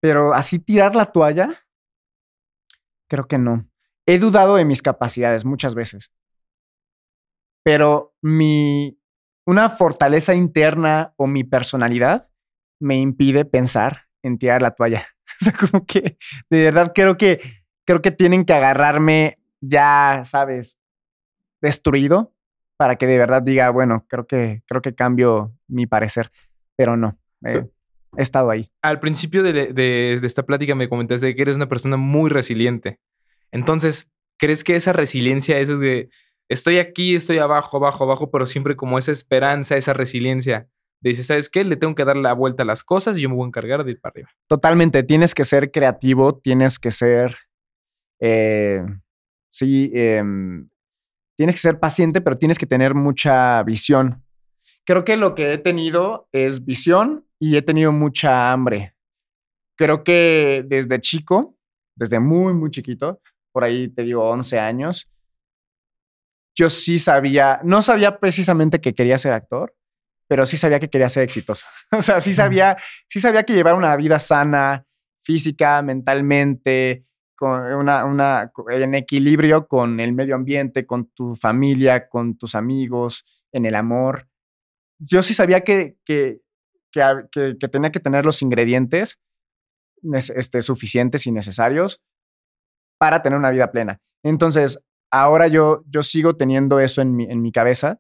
Pero 0.02 0.34
así 0.34 0.60
tirar 0.60 0.96
la 0.96 1.06
toalla, 1.06 1.66
creo 3.08 3.28
que 3.28 3.38
no. 3.38 3.68
He 4.06 4.20
dudado 4.20 4.56
de 4.56 4.66
mis 4.66 4.82
capacidades 4.82 5.46
muchas 5.46 5.76
veces. 5.76 6.12
Pero 7.64 8.14
mi 8.22 8.98
una 9.46 9.70
fortaleza 9.70 10.34
interna 10.34 11.14
o 11.18 11.28
mi 11.28 11.44
personalidad 11.44 12.30
me 12.80 12.98
impide 12.98 13.46
pensar 13.46 14.08
en 14.24 14.38
tirar 14.38 14.62
la 14.62 14.72
toalla. 14.72 15.06
o 15.42 15.46
sea, 15.46 15.54
como 15.54 15.86
que 15.86 16.18
de 16.50 16.64
verdad 16.64 16.92
creo 16.94 17.18
que 17.18 17.42
creo 17.86 18.02
que 18.02 18.12
tienen 18.12 18.46
que 18.46 18.54
agarrarme 18.54 19.40
ya, 19.62 20.24
sabes, 20.26 20.80
destruido 21.62 22.34
para 22.82 22.96
que 22.96 23.06
de 23.06 23.20
verdad 23.20 23.44
diga, 23.44 23.70
bueno, 23.70 24.08
creo 24.08 24.26
que, 24.26 24.64
creo 24.66 24.82
que 24.82 24.96
cambio 24.96 25.54
mi 25.68 25.86
parecer, 25.86 26.32
pero 26.76 26.98
no. 26.98 27.16
he 27.44 27.70
estado 28.18 28.50
ahí. 28.50 28.72
Al 28.82 29.00
principio 29.00 29.44
de, 29.44 30.20
esta 30.24 30.48
plática 30.48 30.74
me 30.74 30.90
comentaste 30.90 31.36
que 31.36 31.44
eres 31.44 31.58
una 31.58 31.70
persona 31.70 31.96
muy 31.98 32.32
resiliente. 32.32 33.00
Entonces, 33.52 34.10
¿crees 34.40 34.64
que 34.64 34.76
esa 34.76 34.94
resiliencia 34.94 35.60
es 35.60 35.68
de 35.68 36.10
estoy 36.50 36.80
aquí, 36.80 37.14
estoy 37.14 37.38
abajo, 37.38 37.78
abajo, 37.78 38.06
abajo, 38.06 38.32
pero 38.32 38.48
siempre 38.48 38.76
como 38.76 38.98
esa 38.98 39.12
esperanza, 39.12 39.78
esa 39.78 39.94
resiliencia? 39.94 40.68
Dices, 41.02 41.28
¿sabes 41.28 41.52
qué? 41.52 41.64
Le 41.64 41.76
tengo 41.76 41.94
que 41.94 42.04
dar 42.04 42.18
la 42.18 42.34
vuelta 42.34 42.64
a 42.64 42.66
las 42.66 42.84
cosas 42.84 43.16
y 43.16 43.22
yo 43.22 43.30
me 43.30 43.36
voy 43.36 43.46
a 43.46 43.50
encargar 43.50 43.84
de 43.84 43.92
ir 43.92 44.02
para 44.02 44.14
arriba. 44.14 44.30
Totalmente. 44.48 45.04
Tienes 45.04 45.36
que 45.36 45.44
ser 45.44 45.70
creativo, 45.70 46.40
tienes 46.40 46.80
que 46.80 46.90
ser, 46.90 47.36
eh, 48.20 48.84
sí, 49.52 49.92
em, 49.94 50.71
tienes 51.42 51.56
que 51.56 51.62
ser 51.62 51.80
paciente, 51.80 52.22
pero 52.22 52.38
tienes 52.38 52.60
que 52.60 52.68
tener 52.68 52.94
mucha 52.94 53.64
visión. 53.64 54.24
Creo 54.86 55.04
que 55.04 55.18
lo 55.18 55.34
que 55.34 55.54
he 55.54 55.58
tenido 55.58 56.30
es 56.32 56.64
visión 56.64 57.26
y 57.40 57.58
he 57.58 57.64
tenido 57.64 57.92
mucha 57.92 58.52
hambre. 58.52 58.94
Creo 59.76 60.04
que 60.04 60.64
desde 60.68 61.00
chico, 61.00 61.58
desde 61.96 62.20
muy, 62.20 62.54
muy 62.54 62.70
chiquito, 62.70 63.20
por 63.52 63.64
ahí 63.64 63.88
te 63.88 64.04
digo 64.04 64.30
11 64.30 64.60
años, 64.60 65.10
yo 66.56 66.70
sí 66.70 67.00
sabía, 67.00 67.60
no 67.64 67.82
sabía 67.82 68.20
precisamente 68.20 68.80
que 68.80 68.94
quería 68.94 69.18
ser 69.18 69.34
actor, 69.34 69.76
pero 70.28 70.46
sí 70.46 70.58
sabía 70.58 70.80
que 70.80 70.92
quería 70.92 71.10
ser 71.10 71.24
exitoso. 71.24 71.66
o 71.92 72.04
sea, 72.04 72.22
sí 72.22 72.36
sabía, 72.36 72.78
sí 73.08 73.20
sabía 73.20 73.42
que 73.42 73.54
llevar 73.54 73.74
una 73.74 73.96
vida 73.96 74.20
sana, 74.20 74.86
física, 75.24 75.82
mentalmente, 75.82 77.04
una, 77.42 78.52
en 78.70 78.96
equilibrio 78.96 79.68
con 79.68 80.00
el 80.00 80.14
medio 80.14 80.36
ambiente, 80.36 80.86
con 80.86 81.06
tu 81.08 81.36
familia, 81.36 82.08
con 82.10 82.38
tus 82.38 82.56
amigos, 82.56 83.26
en 83.52 83.66
el 83.66 83.76
amor. 83.76 84.28
Yo 85.00 85.22
sí 85.22 85.34
sabía 85.34 85.62
que, 85.62 85.98
que, 86.06 86.42
que, 86.92 87.68
tenía 87.72 87.92
que 87.92 88.00
tener 88.00 88.26
los 88.26 88.42
ingredientes 88.42 89.20
este, 90.14 90.62
suficientes 90.62 91.26
y 91.28 91.32
necesarios 91.32 92.02
para 92.98 93.22
tener 93.22 93.38
una 93.38 93.52
vida 93.52 93.72
plena. 93.72 94.00
Entonces, 94.24 94.84
ahora 95.12 95.48
yo, 95.48 95.84
yo 95.88 96.04
sigo 96.04 96.38
teniendo 96.38 96.80
eso 96.80 97.02
en 97.02 97.16
mi, 97.16 97.26
en 97.26 97.42
mi 97.42 97.52
cabeza 97.52 98.00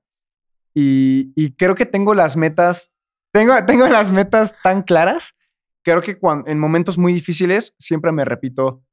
y, 0.73 1.33
y 1.35 1.55
creo 1.55 1.75
que 1.75 1.85
tengo 1.85 2.13
las 2.13 2.37
metas, 2.37 2.91
tengo, 3.31 3.53
tengo 3.65 3.87
las 3.87 4.11
metas 4.11 4.55
tan 4.63 4.83
claras. 4.83 5.35
Creo 5.83 6.01
que 6.01 6.19
cuando, 6.19 6.49
en 6.49 6.59
momentos 6.59 6.97
muy 6.97 7.13
difíciles 7.13 7.73
siempre 7.79 8.11
me 8.11 8.25
repito, 8.25 8.83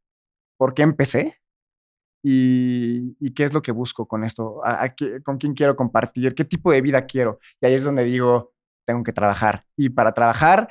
por 0.58 0.74
qué 0.74 0.82
empecé 0.82 1.38
y, 2.22 3.14
qué 3.34 3.44
es 3.44 3.54
lo 3.54 3.62
que 3.62 3.72
busco 3.72 4.06
con 4.06 4.24
esto, 4.24 4.60
¿A- 4.64 4.82
a 4.84 4.94
qué- 4.94 5.22
con 5.22 5.38
quién 5.38 5.54
quiero 5.54 5.76
compartir, 5.76 6.34
qué 6.34 6.44
tipo 6.44 6.72
de 6.72 6.82
vida 6.82 7.06
quiero. 7.06 7.38
Y 7.62 7.66
ahí 7.66 7.74
es 7.74 7.84
donde 7.84 8.04
digo, 8.04 8.52
tengo 8.86 9.02
que 9.04 9.12
trabajar. 9.12 9.64
Y 9.76 9.90
para 9.90 10.12
trabajar, 10.12 10.68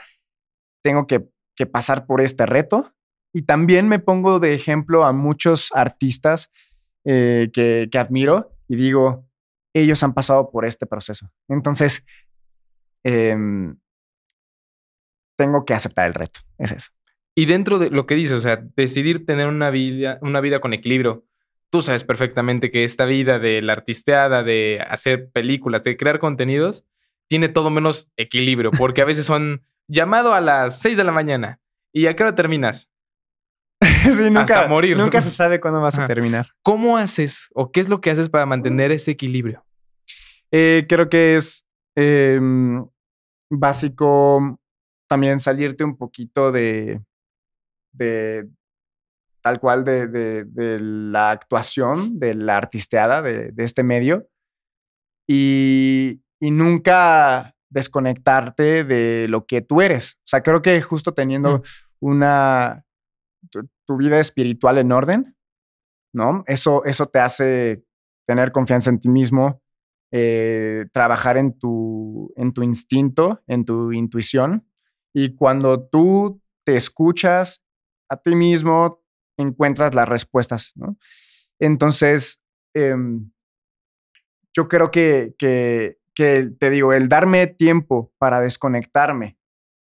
tengo 0.83 1.07
que, 1.07 1.29
pasar 1.71 2.05
por 2.05 2.21
este 2.21 2.45
reto. 2.45 2.93
Y 3.33 3.41
también 3.43 3.87
me 3.87 3.99
pongo 3.99 4.39
de 4.39 4.53
ejemplo 4.53 5.05
a 5.05 5.11
muchos 5.13 5.69
artistas 5.73 6.51
eh, 7.05 7.49
que, 7.53 7.89
que 7.91 7.97
admiro 7.99 8.53
y 8.67 8.75
digo, 8.75 9.27
ellos 9.73 10.03
han 10.03 10.13
pasado 10.13 10.51
por 10.51 10.65
este 10.65 10.85
proceso. 10.85 11.31
Entonces, 11.47 12.03
em, 13.03 13.77
tengo 15.37 15.65
que 15.65 15.73
aceptar 15.73 16.07
el 16.07 16.13
reto. 16.13 16.41
Es 16.57 16.71
eso. 16.71 16.91
Y 17.37 17.45
dentro 17.45 17.77
de 17.77 17.91
lo 17.91 18.07
que 18.07 18.15
dices, 18.15 18.31
o 18.31 18.41
sea, 18.41 18.63
decidir 18.75 19.23
tener 19.23 19.47
una 19.47 19.69
vida, 19.69 20.17
una 20.23 20.41
vida 20.41 20.59
con 20.59 20.73
equilibrio. 20.73 21.23
Tú 21.69 21.83
sabes 21.83 22.03
perfectamente 22.03 22.71
que 22.71 22.83
esta 22.83 23.05
vida 23.05 23.37
de 23.37 23.61
la 23.61 23.73
artisteada, 23.73 24.41
de 24.41 24.83
hacer 24.89 25.29
películas, 25.29 25.83
de 25.83 25.97
crear 25.97 26.17
contenidos, 26.17 26.83
tiene 27.29 27.47
todo 27.47 27.69
menos 27.69 28.11
equilibrio, 28.17 28.71
porque 28.71 29.03
a 29.03 29.05
veces 29.05 29.27
son 29.27 29.61
llamado 29.87 30.33
a 30.33 30.41
las 30.41 30.79
6 30.79 30.97
de 30.97 31.03
la 31.03 31.11
mañana. 31.11 31.59
¿Y 31.93 32.07
a 32.07 32.15
qué 32.15 32.23
hora 32.23 32.33
terminas? 32.33 32.91
Sí, 34.11 34.31
nunca, 34.31 34.41
Hasta 34.41 34.67
morir. 34.67 34.97
Nunca 34.97 35.21
se 35.21 35.29
sabe 35.29 35.59
cuándo 35.59 35.79
vas 35.79 35.99
a 35.99 36.07
terminar. 36.07 36.47
¿Cómo 36.63 36.97
haces 36.97 37.49
o 37.53 37.71
qué 37.71 37.81
es 37.81 37.89
lo 37.89 38.01
que 38.01 38.09
haces 38.09 38.29
para 38.29 38.47
mantener 38.47 38.91
ese 38.91 39.11
equilibrio? 39.11 39.63
Eh, 40.49 40.87
creo 40.89 41.07
que 41.07 41.35
es 41.35 41.67
em, 41.95 42.83
básico 43.51 44.59
también 45.07 45.39
salirte 45.39 45.83
un 45.83 45.97
poquito 45.97 46.51
de, 46.51 47.01
de 47.91 48.47
tal 49.41 49.59
cual 49.59 49.83
de, 49.85 50.07
de- 50.07 50.43
de 50.45 50.79
la 50.79 51.31
actuación, 51.31 52.19
de 52.19 52.33
la 52.33 52.57
artisteada 52.57 53.21
de, 53.21 53.51
de 53.51 53.63
este 53.63 53.83
medio 53.83 54.27
y, 55.27 56.21
y 56.39 56.51
nunca 56.51 57.55
desconectarte 57.69 58.83
de 58.83 59.27
lo 59.29 59.45
que 59.45 59.61
tú 59.61 59.81
eres. 59.81 60.15
O 60.19 60.21
sea, 60.27 60.41
creo 60.41 60.61
que 60.61 60.81
justo 60.81 61.13
teniendo 61.13 61.59
Mm. 61.59 61.61
una, 61.99 62.85
tu, 63.49 63.67
tu 63.85 63.97
vida 63.97 64.19
espiritual 64.19 64.77
en 64.77 64.91
orden, 64.91 65.35
¿no? 66.13 66.43
Eso, 66.47 66.83
eso 66.85 67.07
te 67.07 67.19
hace 67.19 67.83
tener 68.25 68.51
confianza 68.51 68.89
en 68.89 68.99
ti 68.99 69.09
mismo, 69.09 69.61
eh, 70.11 70.85
trabajar 70.93 71.37
en 71.37 71.57
tu, 71.57 72.31
en 72.35 72.53
tu 72.53 72.63
instinto, 72.63 73.41
en 73.47 73.65
tu 73.65 73.91
intuición. 73.91 74.67
Y 75.13 75.35
cuando 75.35 75.83
tú 75.87 76.41
te 76.65 76.75
escuchas 76.77 77.63
a 78.09 78.17
ti 78.17 78.35
mismo, 78.35 79.03
encuentras 79.37 79.93
las 79.93 80.07
respuestas, 80.07 80.73
¿no? 80.75 80.97
Entonces, 81.59 82.43
em, 82.73 83.31
yo 84.53 84.67
creo 84.67 84.91
que, 84.91 85.35
que, 85.37 85.97
que, 86.15 86.49
te 86.59 86.69
digo, 86.69 86.93
el 86.93 87.09
darme 87.09 87.47
tiempo 87.47 88.11
para 88.17 88.39
desconectarme 88.39 89.37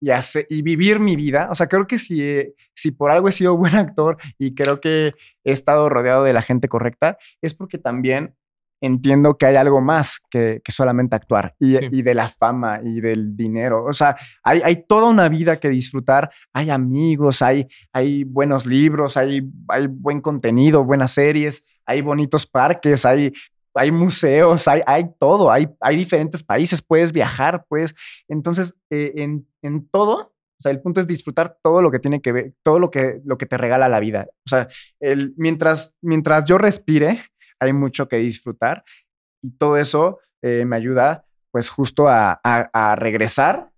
y, 0.01 0.11
y 0.49 0.63
vivir 0.63 1.01
mi 1.01 1.17
vida, 1.17 1.49
o 1.51 1.55
sea, 1.55 1.69
creo 1.69 1.87
que 1.87 1.99
si, 1.99 2.23
eh, 2.23 2.55
si 2.75 2.91
por 2.91 3.11
algo 3.11 3.29
he 3.29 3.33
sido 3.33 3.57
buen 3.57 3.75
actor 3.77 4.17
y 4.39 4.55
creo 4.55 4.81
que 4.81 5.15
he 5.45 5.53
estado 5.53 5.89
rodeado 5.89 6.25
de 6.25 6.33
la 6.33 6.43
gente 6.43 6.69
correcta, 6.69 7.19
es 7.43 7.55
porque 7.55 7.79
también 7.79 8.37
entiendo 8.81 9.37
que 9.37 9.47
hay 9.47 9.57
algo 9.57 9.81
más 9.81 10.21
que, 10.31 10.61
que 10.65 10.73
solamente 10.73 11.17
actuar 11.17 11.55
y, 11.59 11.77
Sí. 11.77 11.89
y 11.93 12.03
de 12.03 12.15
la 12.15 12.29
fama 12.29 12.81
y 12.83 13.01
del 13.01 13.37
dinero. 13.37 13.85
O 13.85 13.93
sea, 13.93 14.17
hay, 14.43 14.61
hay 14.65 14.85
toda 14.87 15.07
una 15.07 15.29
vida 15.29 15.59
que 15.59 15.69
disfrutar, 15.69 16.31
hay 16.53 16.71
amigos, 16.71 17.43
hay, 17.43 17.67
hay 17.93 18.25
buenos 18.25 18.67
libros, 18.67 19.17
hay, 19.17 19.43
hay 19.69 19.87
buen 19.87 20.21
contenido, 20.21 20.85
buenas 20.85 21.13
series, 21.13 21.67
hay 21.87 22.01
bonitos 22.01 22.47
parques, 22.47 23.05
hay, 23.05 23.33
hay 23.75 23.93
museos, 23.93 24.67
hay, 24.69 24.83
hay 24.87 25.07
todo, 25.19 25.51
hay, 25.51 25.69
hay 25.81 25.97
diferentes 25.97 26.43
países, 26.43 26.83
puedes 26.83 27.13
viajar, 27.13 27.65
puedes. 27.69 27.95
Entonces, 28.29 28.75
eh, 28.91 29.13
en, 29.17 29.47
en 29.63 29.87
todo, 29.89 30.33
o 30.61 30.63
sea, 30.63 30.73
el 30.73 30.81
punto 30.83 31.01
es 31.01 31.07
disfrutar 31.07 31.57
todo 31.63 31.81
lo 31.81 31.91
que 31.91 31.99
tiene 32.01 32.21
que 32.21 32.33
ver, 32.33 32.53
todo 32.63 32.79
lo 32.79 32.91
que, 32.91 33.21
lo 33.25 33.39
que 33.39 33.47
te 33.47 33.57
regala 33.57 33.89
la 33.89 33.99
vida. 33.99 34.27
O 34.45 34.49
sea, 34.49 34.69
el, 35.01 35.33
mientras, 35.39 35.95
mientras 36.03 36.45
yo 36.45 36.59
respire, 36.59 37.23
hay 37.61 37.73
mucho 37.73 38.09
que 38.09 38.17
disfrutar 38.17 38.85
y 39.43 39.51
todo 39.53 39.77
eso 39.77 40.19
eh, 40.43 40.65
me 40.65 40.77
ayuda 40.77 41.27
pues 41.51 41.69
justo 41.69 42.09
a, 42.09 42.41
a, 42.43 42.71
a, 42.73 42.97
regresar 42.97 43.71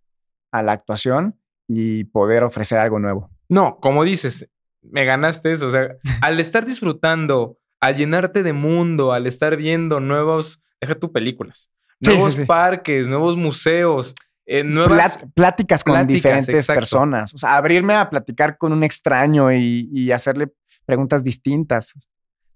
a 0.52 0.62
la 0.62 0.72
actuación 0.72 1.38
y 1.68 2.04
poder 2.04 2.44
ofrecer 2.44 2.78
algo 2.78 2.98
nuevo. 2.98 3.30
No, 3.48 3.78
como 3.80 4.04
dices, 4.04 4.48
me 4.82 5.04
ganaste 5.04 5.52
eso. 5.52 5.66
O 5.66 5.70
sea, 5.70 5.96
al 6.20 6.38
estar 6.40 6.66
disfrutando, 6.66 7.58
al 7.80 7.96
llenarte 7.96 8.42
de 8.42 8.52
mundo, 8.52 9.12
al 9.12 9.26
estar 9.26 9.56
viendo 9.56 10.00
nuevos, 10.00 10.62
deja 10.80 10.94
tu 10.94 11.12
películas, 11.12 11.70
nuevos 12.00 12.32
sí, 12.32 12.36
sí, 12.36 12.42
sí. 12.42 12.46
parques, 12.46 13.08
nuevos 13.08 13.36
museos, 13.36 14.14
eh, 14.44 14.64
nuevas 14.64 15.18
pláticas 15.34 15.82
con 15.82 15.94
pláticas, 15.94 16.14
diferentes 16.14 16.54
exacto. 16.54 16.80
personas. 16.80 17.32
O 17.34 17.38
sea, 17.38 17.56
abrirme 17.56 17.94
a 17.94 18.10
platicar 18.10 18.58
con 18.58 18.72
un 18.72 18.84
extraño 18.84 19.52
y, 19.52 19.88
y 19.92 20.12
hacerle 20.12 20.52
preguntas 20.84 21.24
distintas. 21.24 21.94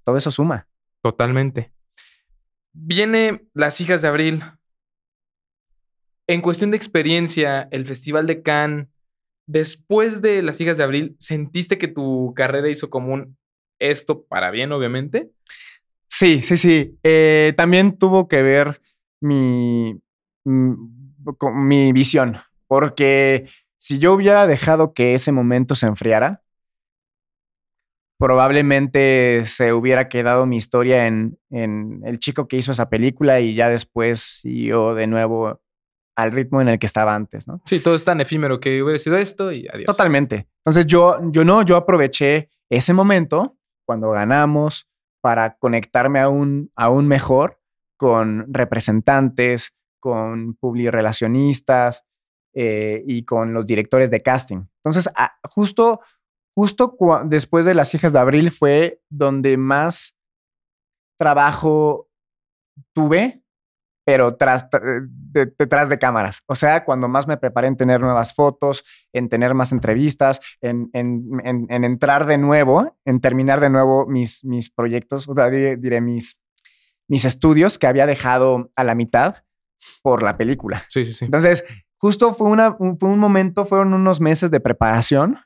Todo 0.03 0.17
eso 0.17 0.31
suma. 0.31 0.67
Totalmente. 1.07 1.71
Viene 2.73 3.47
Las 3.55 3.81
Hijas 3.81 4.03
de 4.03 4.09
Abril. 4.09 4.43
En 6.27 6.41
cuestión 6.41 6.73
de 6.73 6.77
experiencia, 6.77 7.69
el 7.71 7.87
Festival 7.87 8.27
de 8.27 8.43
Cannes, 8.43 8.89
después 9.47 10.21
de 10.21 10.43
Las 10.43 10.61
Hijas 10.61 10.79
de 10.79 10.83
Abril, 10.83 11.15
¿sentiste 11.21 11.79
que 11.79 11.87
tu 11.87 12.33
carrera 12.35 12.69
hizo 12.69 12.91
común 12.91 13.39
esto 13.79 14.25
para 14.25 14.51
bien, 14.51 14.73
obviamente? 14.73 15.31
Sí, 16.09 16.43
sí, 16.43 16.57
sí. 16.57 16.99
Eh, 17.05 17.55
también 17.57 17.97
tuvo 17.97 18.27
que 18.27 18.43
ver 18.43 18.81
mi, 19.21 20.03
mi 20.45 21.93
visión, 21.93 22.39
porque 22.67 23.49
si 23.79 24.01
yo 24.01 24.13
hubiera 24.13 24.49
dejado 24.49 24.93
que 24.93 25.15
ese 25.15 25.31
momento 25.31 25.77
se 25.77 25.87
enfriara, 25.87 26.43
probablemente 28.19 29.45
se 29.45 29.73
hubiera 29.73 30.09
quedado 30.09 30.47
mi 30.47 30.57
historia 30.57 31.07
en, 31.07 31.39
en, 31.51 32.01
el 32.05 32.19
chico 32.19 32.49
que 32.49 32.57
hizo 32.57 32.73
esa 32.73 32.89
película 32.89 33.41
y 33.41 33.55
ya 33.55 33.69
después 33.69 34.41
yo 34.43 34.95
de 34.95 35.07
nuevo 35.07 35.61
al 36.17 36.33
ritmo 36.33 36.63
en 36.63 36.69
el 36.69 36.79
que 36.79 36.87
estaba 36.87 37.15
antes, 37.15 37.47
¿no? 37.47 37.61
Sí, 37.67 37.81
todo 37.81 37.95
es 37.95 38.05
tan 38.05 38.21
efímero 38.21 38.59
que 38.59 38.83
hubiera 38.83 38.99
sido 38.99 39.19
esto 39.19 39.53
y 39.53 39.69
adiós. 39.69 39.85
Totalmente. 39.85 40.49
Entonces 40.65 40.87
yo, 40.87 41.19
yo 41.31 41.45
no, 41.45 41.63
yo 41.63 41.77
aproveché 41.77 42.49
ese 42.71 42.95
momento 42.95 43.59
cuando 43.85 44.11
ganamos 44.11 44.89
para 45.21 45.57
conectarme 45.59 46.21
aún, 46.21 46.71
aún 46.75 47.07
mejor 47.07 47.61
con 47.97 48.47
representantes, 48.53 49.75
con 50.01 50.55
publirelacionistas 50.55 52.05
eh, 52.55 53.03
y 53.07 53.25
con 53.25 53.53
los 53.53 53.67
directores 53.67 54.11
de 54.11 54.23
casting. 54.23 54.65
Entonces, 54.85 55.13
a, 55.17 55.37
justo 55.49 56.01
justo 56.57 56.97
después 57.27 57.67
de 57.67 57.75
Las 57.75 57.95
Hijas 57.95 58.13
de 58.13 58.19
Abril 58.19 58.51
fue 58.51 59.01
donde 59.11 59.57
más 59.59 60.17
trabajo 61.19 62.09
tuve, 62.95 63.43
pero 64.07 64.37
tras, 64.37 64.69
de, 64.71 65.53
detrás 65.59 65.89
de 65.89 65.99
cámaras. 65.99 66.43
O 66.47 66.55
sea, 66.55 66.85
cuando 66.85 67.09
más 67.09 67.27
me 67.27 67.37
preparé 67.37 67.67
en 67.67 67.77
tener 67.77 68.01
nuevas 68.01 68.35
fotos, 68.35 68.85
en 69.13 69.29
tener 69.29 69.53
más 69.55 69.73
entrevistas, 69.73 70.41
en, 70.61 70.89
en, 70.93 71.29
en, 71.45 71.67
en 71.69 71.85
entrar 71.85 72.25
de 72.25 72.39
nuevo, 72.39 72.97
en 73.05 73.21
terminar 73.21 73.61
de 73.61 73.69
nuevo 73.69 74.07
mis, 74.07 74.45
mis 74.45 74.71
proyectos, 74.71 75.29
o 75.29 75.35
sea, 75.35 75.51
diré, 75.51 75.77
diré 75.77 76.01
mis, 76.01 76.41
mis 77.09 77.25
estudios 77.25 77.79
que 77.79 77.87
había 77.87 78.07
dejado 78.07 78.71
a 78.77 78.85
la 78.85 78.95
mitad 78.95 79.45
por 80.03 80.23
la 80.23 80.37
película. 80.37 80.85
Sí, 80.89 81.05
sí, 81.05 81.13
sí. 81.13 81.25
Entonces, 81.27 81.65
justo 81.99 82.33
fue, 82.33 82.49
una, 82.49 82.77
un, 82.79 82.99
fue 82.99 83.11
un 83.11 83.19
momento, 83.19 83.67
fueron 83.67 83.93
unos 83.93 84.21
meses 84.21 84.51
de 84.51 84.61
preparación 84.61 85.39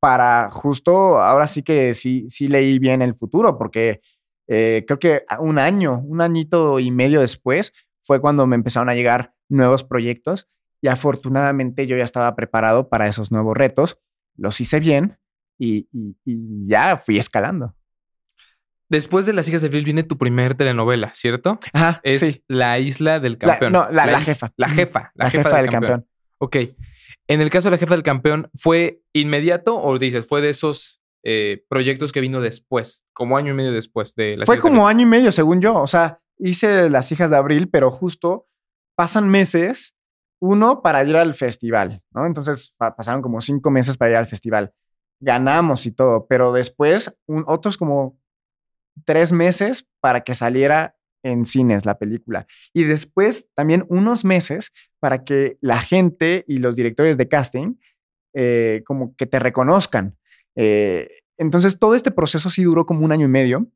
para 0.00 0.50
justo, 0.50 1.20
ahora 1.20 1.46
sí 1.46 1.62
que 1.62 1.94
sí, 1.94 2.26
sí 2.28 2.48
leí 2.48 2.78
bien 2.78 3.02
el 3.02 3.14
futuro, 3.14 3.58
porque 3.58 4.00
eh, 4.48 4.84
creo 4.86 4.98
que 4.98 5.24
un 5.38 5.58
año, 5.58 6.00
un 6.04 6.20
añito 6.20 6.80
y 6.80 6.90
medio 6.90 7.20
después 7.20 7.72
fue 8.02 8.20
cuando 8.20 8.46
me 8.46 8.56
empezaron 8.56 8.88
a 8.88 8.94
llegar 8.94 9.34
nuevos 9.48 9.84
proyectos 9.84 10.48
y 10.80 10.88
afortunadamente 10.88 11.86
yo 11.86 11.96
ya 11.96 12.04
estaba 12.04 12.34
preparado 12.34 12.88
para 12.88 13.06
esos 13.06 13.30
nuevos 13.30 13.56
retos, 13.56 14.00
los 14.36 14.60
hice 14.60 14.80
bien 14.80 15.18
y, 15.58 15.88
y, 15.92 16.16
y 16.24 16.66
ya 16.66 16.96
fui 16.96 17.18
escalando. 17.18 17.74
Después 18.88 19.24
de 19.24 19.32
Las 19.32 19.46
hijas 19.48 19.60
de 19.60 19.68
Abril 19.68 19.84
viene 19.84 20.02
tu 20.02 20.18
primer 20.18 20.54
telenovela, 20.54 21.14
¿cierto? 21.14 21.60
Ajá, 21.72 22.00
es 22.02 22.20
sí. 22.20 22.44
La 22.48 22.80
Isla 22.80 23.20
del 23.20 23.38
Campeón. 23.38 23.72
La, 23.72 23.78
no, 23.86 23.90
la, 23.92 24.06
la, 24.06 24.12
la, 24.12 24.20
jefa. 24.20 24.52
La 24.56 24.68
jefa. 24.68 25.12
La, 25.14 25.26
la 25.26 25.30
jefa, 25.30 25.44
jefa, 25.44 25.56
del, 25.56 25.66
del 25.66 25.70
campeón. 25.72 25.92
campeón. 25.92 26.08
Ok. 26.38 26.56
En 27.30 27.40
el 27.40 27.48
caso 27.48 27.68
de 27.68 27.76
la 27.76 27.78
jefa 27.78 27.94
del 27.94 28.02
campeón, 28.02 28.50
¿fue 28.54 29.04
inmediato 29.12 29.80
o 29.80 29.96
dices, 30.00 30.26
fue 30.26 30.40
de 30.40 30.50
esos 30.50 31.00
eh, 31.22 31.64
proyectos 31.68 32.10
que 32.10 32.20
vino 32.20 32.40
después, 32.40 33.06
como 33.12 33.36
año 33.36 33.52
y 33.52 33.54
medio 33.54 33.70
después 33.70 34.16
de 34.16 34.36
las 34.36 34.46
Fue 34.46 34.58
como 34.58 34.88
año 34.88 35.02
y 35.02 35.06
medio, 35.06 35.30
según 35.30 35.60
yo. 35.60 35.80
O 35.80 35.86
sea, 35.86 36.20
hice 36.38 36.90
las 36.90 37.12
hijas 37.12 37.30
de 37.30 37.36
abril, 37.36 37.70
pero 37.70 37.92
justo 37.92 38.48
pasan 38.96 39.28
meses, 39.28 39.94
uno 40.40 40.82
para 40.82 41.04
ir 41.04 41.16
al 41.16 41.34
festival, 41.34 42.02
¿no? 42.10 42.26
Entonces 42.26 42.74
pa 42.76 42.96
pasaron 42.96 43.22
como 43.22 43.40
cinco 43.40 43.70
meses 43.70 43.96
para 43.96 44.10
ir 44.10 44.16
al 44.16 44.26
festival. 44.26 44.72
Ganamos 45.20 45.86
y 45.86 45.92
todo, 45.92 46.26
pero 46.26 46.52
después 46.52 47.16
un, 47.26 47.44
otros 47.46 47.76
como 47.76 48.18
tres 49.04 49.30
meses 49.30 49.88
para 50.00 50.22
que 50.22 50.34
saliera 50.34 50.96
en 51.22 51.44
cines 51.46 51.86
la 51.86 51.98
película. 51.98 52.46
Y 52.72 52.84
después 52.84 53.48
también 53.54 53.84
unos 53.88 54.24
meses 54.24 54.72
para 54.98 55.24
que 55.24 55.58
la 55.60 55.80
gente 55.80 56.44
y 56.46 56.58
los 56.58 56.76
directores 56.76 57.16
de 57.16 57.28
casting 57.28 57.74
eh, 58.32 58.82
como 58.86 59.14
que 59.16 59.26
te 59.26 59.38
reconozcan. 59.38 60.16
Eh, 60.56 61.08
entonces 61.36 61.78
todo 61.78 61.94
este 61.94 62.10
proceso 62.10 62.50
sí 62.50 62.62
duró 62.62 62.86
como 62.86 63.04
un 63.04 63.12
año 63.12 63.26
y 63.26 63.30
medio. 63.30 63.66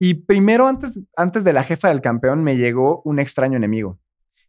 Y 0.00 0.14
primero, 0.14 0.66
antes, 0.66 0.98
antes 1.16 1.44
de 1.44 1.52
la 1.52 1.62
jefa 1.62 1.88
del 1.88 2.00
campeón, 2.00 2.42
me 2.42 2.56
llegó 2.56 3.02
un 3.04 3.18
extraño 3.18 3.56
enemigo. 3.56 4.00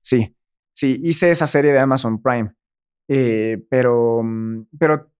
Sí, 0.02 0.36
sí, 0.74 1.00
hice 1.04 1.32
esa 1.32 1.48
serie 1.48 1.72
de 1.72 1.80
Amazon 1.80 2.22
Prime. 2.22 2.52
Eh, 3.08 3.64
pero, 3.70 4.24
mm, 4.24 4.68
pero 4.80 5.12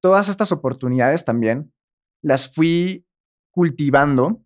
todas 0.00 0.28
estas 0.28 0.52
oportunidades 0.52 1.24
también 1.24 1.72
las 2.22 2.52
fui 2.54 3.04
cultivando 3.50 4.42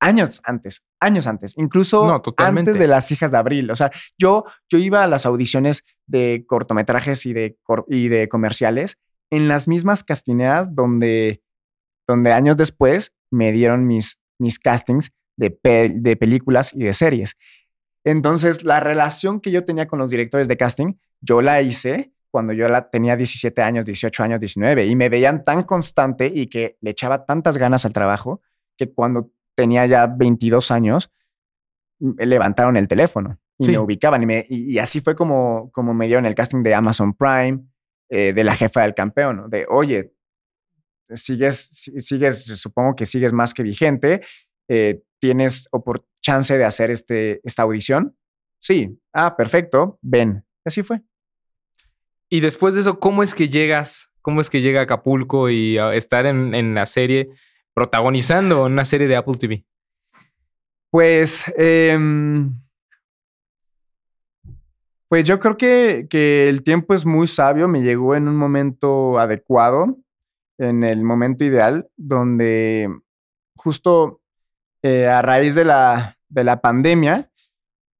años 0.00 0.40
antes, 0.44 0.86
años 1.00 1.26
antes, 1.26 1.56
incluso 1.56 2.22
antes 2.36 2.78
de 2.78 2.88
las 2.88 3.10
hijas 3.10 3.30
de 3.30 3.38
abril. 3.38 3.70
O 3.70 3.76
sea, 3.76 3.90
yo, 4.16 4.44
yo 4.68 4.78
iba 4.78 5.02
a 5.02 5.06
las 5.06 5.26
audiciones 5.26 5.84
de 6.06 6.44
cortometrajes 6.46 7.26
y 7.26 7.32
de, 7.32 7.58
y 7.88 8.08
de 8.08 8.28
comerciales 8.28 8.98
en 9.30 9.48
las 9.48 9.68
mismas 9.68 10.04
castineas 10.04 10.74
donde, 10.74 11.42
donde 12.06 12.32
años 12.32 12.56
después 12.56 13.14
me 13.30 13.52
dieron 13.52 13.86
mis, 13.86 14.20
mis 14.38 14.58
castings 14.58 15.10
de, 15.36 15.58
de 15.94 16.16
películas 16.16 16.72
y 16.74 16.84
de 16.84 16.92
series. 16.92 17.36
Entonces, 18.04 18.64
la 18.64 18.80
relación 18.80 19.40
que 19.40 19.50
yo 19.50 19.64
tenía 19.64 19.86
con 19.86 19.98
los 19.98 20.10
directores 20.10 20.48
de 20.48 20.56
casting, 20.56 20.94
yo 21.20 21.42
la 21.42 21.60
hice 21.62 22.12
cuando 22.30 22.52
yo 22.52 22.68
la 22.68 22.90
tenía 22.90 23.16
17 23.16 23.60
años, 23.62 23.86
18 23.86 24.22
años, 24.22 24.40
19 24.40 24.86
y 24.86 24.96
me 24.96 25.08
veían 25.08 25.44
tan 25.44 25.64
constante 25.64 26.30
y 26.32 26.46
que 26.46 26.76
le 26.80 26.90
echaba 26.90 27.24
tantas 27.24 27.58
ganas 27.58 27.84
al 27.84 27.92
trabajo 27.92 28.42
que 28.76 28.92
cuando 28.92 29.30
tenía 29.58 29.84
ya 29.86 30.06
22 30.06 30.70
años, 30.70 31.10
levantaron 31.98 32.76
el 32.76 32.86
teléfono 32.86 33.40
y 33.58 33.72
me 33.72 33.78
ubicaban. 33.80 34.22
Y, 34.22 34.26
me, 34.26 34.46
y, 34.48 34.78
así 34.78 35.00
fue 35.00 35.16
como, 35.16 35.72
como 35.72 35.94
me 35.94 36.06
dieron 36.06 36.26
el 36.26 36.36
casting 36.36 36.62
de 36.62 36.76
Amazon 36.76 37.12
Prime, 37.12 37.64
eh, 38.08 38.32
de 38.32 38.44
la 38.44 38.54
jefa 38.54 38.82
del 38.82 38.94
campeón, 38.94 39.50
de, 39.50 39.66
oye, 39.68 40.12
sigues, 41.12 41.90
sigues, 41.98 42.44
supongo 42.44 42.94
que 42.94 43.04
sigues 43.04 43.32
más 43.32 43.52
que 43.52 43.64
vigente, 43.64 44.20
eh, 44.68 45.02
tienes 45.18 45.68
chance 46.22 46.56
de 46.56 46.64
hacer 46.64 46.92
este, 46.92 47.40
esta 47.42 47.64
audición. 47.64 48.16
Sí, 48.60 48.96
ah, 49.12 49.36
perfecto, 49.36 49.98
ven. 50.02 50.44
Así 50.64 50.84
fue. 50.84 51.02
Y 52.30 52.38
después 52.38 52.74
de 52.74 52.82
eso, 52.82 53.00
¿cómo 53.00 53.24
es 53.24 53.34
que 53.34 53.48
llegas? 53.48 54.12
¿Cómo 54.22 54.40
es 54.40 54.50
que 54.50 54.60
llega 54.60 54.78
a 54.78 54.82
Acapulco 54.84 55.50
y 55.50 55.78
a 55.78 55.94
estar 55.94 56.26
en, 56.26 56.54
en 56.54 56.76
la 56.76 56.86
serie? 56.86 57.30
Protagonizando 57.78 58.64
una 58.64 58.84
serie 58.84 59.06
de 59.06 59.14
Apple 59.14 59.36
TV? 59.38 59.64
Pues, 60.90 61.44
em, 61.56 62.60
pues 65.08 65.24
yo 65.24 65.38
creo 65.38 65.56
que, 65.56 66.08
que, 66.10 66.48
el 66.48 66.64
tiempo 66.64 66.92
es 66.92 67.06
muy 67.06 67.28
sabio, 67.28 67.68
me 67.68 67.82
llegó 67.82 68.16
en 68.16 68.26
un 68.26 68.34
momento 68.34 69.20
adecuado, 69.20 69.96
en 70.58 70.82
el 70.82 71.04
momento 71.04 71.44
ideal, 71.44 71.88
donde 71.96 72.90
justo 73.54 74.22
eh, 74.82 75.06
a 75.06 75.22
raíz 75.22 75.54
de 75.54 75.64
la, 75.64 76.18
de 76.28 76.42
la 76.42 76.60
pandemia, 76.60 77.30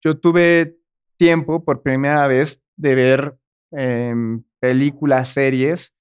yo 0.03 0.19
tuve 0.19 0.77
tiempo 1.17 1.65
por 1.65 1.83
primera 1.83 2.27
vez 2.27 2.61
de 2.77 2.97
ver 2.97 3.39
em, 3.71 4.43
películas, 4.59 5.29
series 5.29 5.95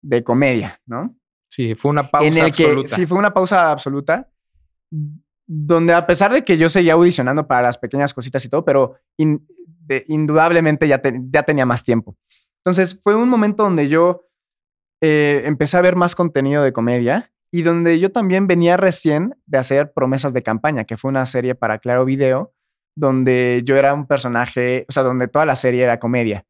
de 0.00 0.24
comedia, 0.24 0.80
¿no? 0.86 1.14
Sí, 1.52 1.74
fue 1.74 1.90
una 1.90 2.10
pausa 2.10 2.46
absoluta. 2.46 2.96
sí, 2.96 3.06
fue 3.06 3.18
una 3.18 3.34
pausa 3.34 3.70
absoluta. 3.70 4.30
Donde 5.46 5.92
a 5.92 6.06
pesar 6.06 6.32
de 6.32 6.44
que 6.44 6.56
yo 6.56 6.70
seguía 6.70 6.94
audicionando 6.94 7.46
para 7.46 7.60
las 7.60 7.76
pequeñas 7.76 8.14
cositas 8.14 8.42
y 8.42 8.48
todo, 8.48 8.64
pero 8.64 8.96
indudablemente 10.08 10.88
ya, 10.88 11.02
ya 11.30 11.42
tenía 11.42 11.66
más 11.66 11.84
tiempo. 11.84 12.16
Entonces 12.64 12.98
fue 13.02 13.14
un 13.16 13.28
momento 13.28 13.64
donde 13.64 13.90
yo 13.90 14.30
eh, 15.02 15.42
empecé 15.44 15.76
a 15.76 15.82
ver 15.82 15.94
más 15.94 16.14
contenido 16.14 16.62
de 16.62 16.72
comedia 16.72 17.30
y 17.50 17.60
donde 17.60 18.00
yo 18.00 18.10
también 18.10 18.46
venía 18.46 18.78
recién 18.78 19.34
de 19.44 19.58
hacer 19.58 19.92
Promesas 19.92 20.32
de 20.32 20.40
Campaña, 20.40 20.84
que 20.84 20.96
fue 20.96 21.10
una 21.10 21.26
serie 21.26 21.54
para 21.54 21.80
Claro 21.80 22.06
Video, 22.06 22.54
donde 22.96 23.60
yo 23.66 23.76
era 23.76 23.92
un 23.92 24.06
personaje, 24.06 24.86
o 24.88 24.92
sea, 24.92 25.02
donde 25.02 25.28
toda 25.28 25.44
la 25.44 25.56
serie 25.56 25.82
era 25.82 25.98
comedia. 25.98 26.46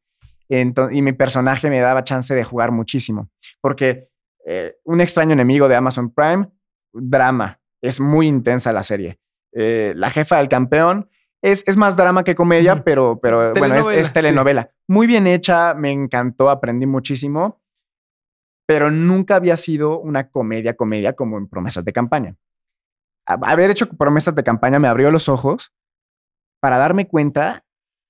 y 0.47 1.01
mi 1.01 1.11
personaje 1.11 1.69
me 1.69 1.81
daba 1.81 2.05
chance 2.05 2.33
de 2.33 2.45
jugar 2.45 2.71
muchísimo, 2.71 3.29
porque 3.59 4.12
eh, 4.45 4.77
un 4.83 5.01
extraño 5.01 5.33
enemigo 5.33 5.67
de 5.67 5.75
Amazon 5.75 6.13
Prime, 6.13 6.49
drama. 6.93 7.59
Es 7.81 7.99
muy 7.99 8.27
intensa 8.27 8.71
la 8.71 8.83
serie. 8.83 9.19
Eh, 9.53 9.93
la 9.95 10.09
jefa 10.09 10.37
del 10.37 10.49
campeón 10.49 11.09
es, 11.41 11.67
es 11.67 11.77
más 11.77 11.95
drama 11.95 12.23
que 12.23 12.35
comedia, 12.35 12.83
pero, 12.83 13.19
pero 13.21 13.53
bueno, 13.53 13.75
es, 13.75 14.13
telenovela. 14.13 14.71
Muy 14.87 15.07
bien 15.07 15.27
hecha, 15.27 15.73
me 15.73 15.91
encantó, 15.91 16.49
aprendí 16.49 16.85
muchísimo, 16.85 17.61
pero 18.65 18.89
nunca 18.89 19.35
había 19.35 19.57
sido 19.57 19.99
una 19.99 20.29
comedia, 20.29 20.75
comedia 20.75 21.13
como 21.13 21.37
en 21.37 21.47
promesas 21.47 21.83
de 21.83 21.91
campaña. 21.91 22.35
Haber 23.25 23.71
hecho 23.71 23.89
promesas 23.89 24.35
de 24.35 24.43
campaña 24.43 24.79
me 24.79 24.87
abrió 24.87 25.11
los 25.11 25.29
ojos 25.29 25.73
para 26.61 26.77
darme 26.77 27.07
cuenta 27.07 27.65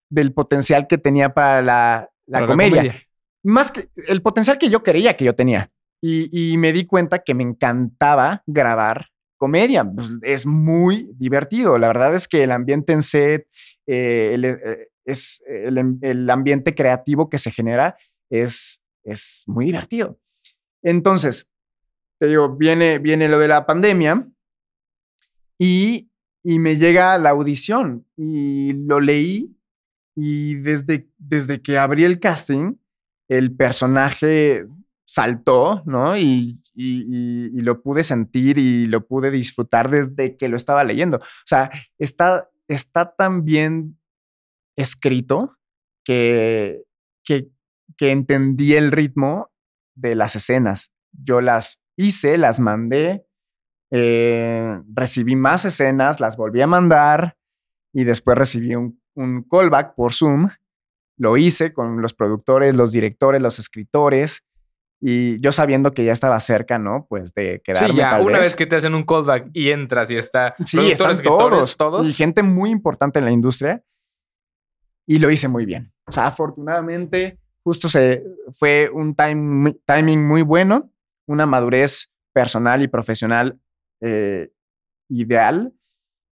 del 0.09 0.33
potencial 0.33 0.87
que 0.87 0.97
tenía 0.97 1.33
para 1.33 1.61
la, 1.61 2.11
la 2.27 2.45
comedia. 2.45 2.95
Más 3.43 3.71
que 3.71 3.89
el 4.07 4.21
potencial 4.21 4.57
que 4.57 4.69
yo 4.69 4.83
creía 4.83 5.17
que 5.17 5.25
yo 5.25 5.35
tenía. 5.35 5.71
Y, 6.05 6.57
me 6.57 6.73
di 6.73 6.85
cuenta 6.85 7.19
que 7.19 7.33
me 7.33 7.43
encantaba 7.43 8.43
grabar 8.45 9.07
comedia. 9.37 9.85
Pues, 9.85 10.09
es 10.23 10.45
muy 10.45 11.09
divertido. 11.15 11.77
La 11.77 11.87
verdad 11.87 12.13
es 12.13 12.27
que 12.27 12.43
el 12.43 12.51
ambiente 12.51 12.91
en 12.91 13.01
set, 13.01 13.47
eh, 13.87 14.31
el, 14.33 14.43
eh, 14.43 14.89
es, 15.05 15.41
el, 15.47 16.29
ambiente 16.29 16.75
creativo 16.75 17.29
que 17.29 17.37
se 17.37 17.51
genera 17.51 17.95
es, 18.29 18.83
es 19.05 19.45
muy 19.47 19.67
divertido. 19.67 20.19
Entonces, 20.81 21.49
te 22.19 22.27
digo, 22.27 22.53
viene, 22.57 22.99
viene 22.99 23.29
lo 23.29 23.39
de 23.39 23.47
la 23.47 23.65
pandemia 23.65 24.27
y, 25.57 26.11
y 26.43 26.59
me 26.59 26.75
llega 26.75 27.17
la 27.17 27.29
audición 27.29 28.05
y 28.17 28.73
lo 28.73 28.99
leí 28.99 29.55
y 30.17 30.55
desde, 30.55 31.07
desde 31.17 31.61
que 31.61 31.77
abrí 31.77 32.03
el 32.03 32.19
casting, 32.19 32.75
el 33.29 33.55
personaje 33.55 34.67
saltó, 35.05 35.83
¿no? 35.85 36.17
Y, 36.17 36.59
lo 36.75 37.83
pude 37.83 38.03
sentir 38.03 38.57
y 38.57 38.87
lo 38.87 39.05
pude 39.05 39.29
disfrutar 39.29 39.91
desde 39.91 40.37
que 40.37 40.49
lo 40.49 40.57
estaba 40.57 40.83
leyendo. 40.83 41.17
O 41.17 41.45
sea, 41.45 41.69
está, 41.99 42.49
está 42.67 43.13
tan 43.15 43.45
bien 43.45 43.99
escrito 44.75 45.55
que, 46.03 46.81
que, 47.23 47.51
entendí 47.99 48.73
el 48.73 48.91
ritmo 48.91 49.51
de 49.95 50.15
las 50.15 50.35
escenas. 50.35 50.91
Yo 51.11 51.41
las 51.41 51.83
hice, 51.95 52.39
las 52.39 52.59
mandé, 52.59 53.23
eh, 53.91 54.81
recibí 54.93 55.35
más 55.35 55.63
escenas, 55.63 56.19
las 56.19 56.35
volví 56.35 56.61
a 56.61 56.67
mandar 56.67 57.37
y 57.93 58.03
después 58.03 58.35
recibí 58.35 58.75
un, 58.75 58.99
un 59.13 59.43
callback 59.43 59.93
por 59.95 60.11
Zoom. 60.11 60.49
Lo 61.17 61.37
hice 61.37 61.71
con 61.71 62.01
los 62.01 62.15
productores, 62.15 62.75
los 62.75 62.91
directores, 62.91 63.41
los 63.41 63.59
escritores 63.59 64.43
y 65.05 65.37
yo 65.41 65.51
sabiendo 65.51 65.91
que 65.91 66.05
ya 66.05 66.13
estaba 66.13 66.39
cerca, 66.39 66.79
¿no? 66.79 67.07
Pues 67.09 67.33
de 67.33 67.61
quedarme. 67.61 67.89
Sí, 67.89 67.95
ya, 67.97 68.21
una 68.21 68.39
vez. 68.39 68.55
que 68.55 68.65
te 68.65 68.77
hacen 68.77 68.95
un 68.95 69.03
callback 69.03 69.49
y 69.51 69.71
entras 69.71 70.09
y 70.09 70.15
está. 70.15 70.55
Sí, 70.65 70.91
están 70.91 71.21
todos, 71.21 71.75
todos. 71.75 72.09
Y 72.09 72.13
gente 72.13 72.41
muy 72.41 72.69
importante 72.69 73.19
en 73.19 73.25
la 73.25 73.31
industria. 73.31 73.83
Y 75.05 75.19
lo 75.19 75.29
hice 75.29 75.49
muy 75.49 75.65
bien. 75.65 75.91
O 76.05 76.13
sea, 76.13 76.27
afortunadamente, 76.27 77.37
justo 77.65 77.89
se 77.89 78.23
fue 78.53 78.89
un 78.93 79.13
time, 79.13 79.75
timing 79.85 80.25
muy 80.25 80.41
bueno, 80.41 80.89
una 81.27 81.45
madurez 81.45 82.09
personal 82.31 82.81
y 82.81 82.87
profesional 82.87 83.59
eh, 83.99 84.53
ideal. 85.09 85.73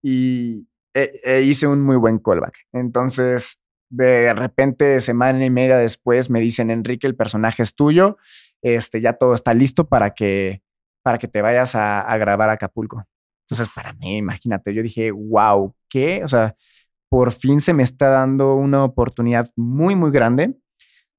Y 0.02 0.66
e, 0.94 1.20
e 1.26 1.42
hice 1.42 1.68
un 1.68 1.82
muy 1.82 1.98
buen 1.98 2.20
callback. 2.20 2.56
Entonces, 2.72 3.62
de 3.90 4.34
repente, 4.34 5.02
semana 5.02 5.44
y 5.44 5.50
media 5.50 5.78
después, 5.78 6.30
me 6.30 6.40
dicen, 6.40 6.72
Enrique, 6.72 7.06
el 7.06 7.18
personaje 7.18 7.64
es 7.64 7.76
tuyo 7.76 8.18
este, 8.62 9.02
ya 9.02 9.14
todo 9.14 9.34
está 9.34 9.54
listo 9.54 9.88
para 9.88 10.12
que, 10.12 10.62
para 11.04 11.18
que 11.18 11.28
te 11.28 11.42
vayas 11.42 11.76
a, 11.76 12.16
grabar 12.18 12.50
a 12.50 12.54
Acapulco. 12.54 13.06
Entonces, 13.44 13.74
para 13.74 13.94
mí, 13.94 14.18
imagínate, 14.18 14.74
yo 14.74 14.84
dije, 14.84 15.12
wow, 15.12 15.76
¿qué? 15.90 16.22
O 16.24 16.28
sea, 16.28 16.56
por 17.10 17.32
fin 17.32 17.60
se 17.60 17.74
me 17.74 17.84
está 17.84 18.10
dando 18.10 18.56
una 18.56 18.84
oportunidad 18.84 19.50
muy, 19.56 19.96
muy 19.96 20.12
grande, 20.12 20.56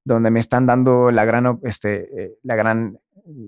donde 0.05 0.31
me 0.31 0.41
están 0.41 0.67
dando 0.67 1.11
la 1.11 1.25
gran, 1.25 1.59
este, 1.65 2.25
eh, 2.25 2.33
la 2.43 2.57
gran, 2.57 2.99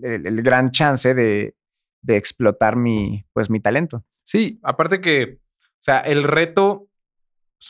el, 0.02 0.42
gran 0.42 0.70
chance 0.70 1.14
de, 1.14 1.54
de, 2.02 2.16
explotar 2.16 2.76
mi, 2.76 3.24
pues, 3.32 3.48
mi 3.48 3.60
talento. 3.60 4.04
Sí, 4.24 4.60
aparte 4.62 5.00
que, 5.00 5.38
o 5.62 5.80
sea, 5.80 6.00
el 6.00 6.22
reto, 6.22 6.88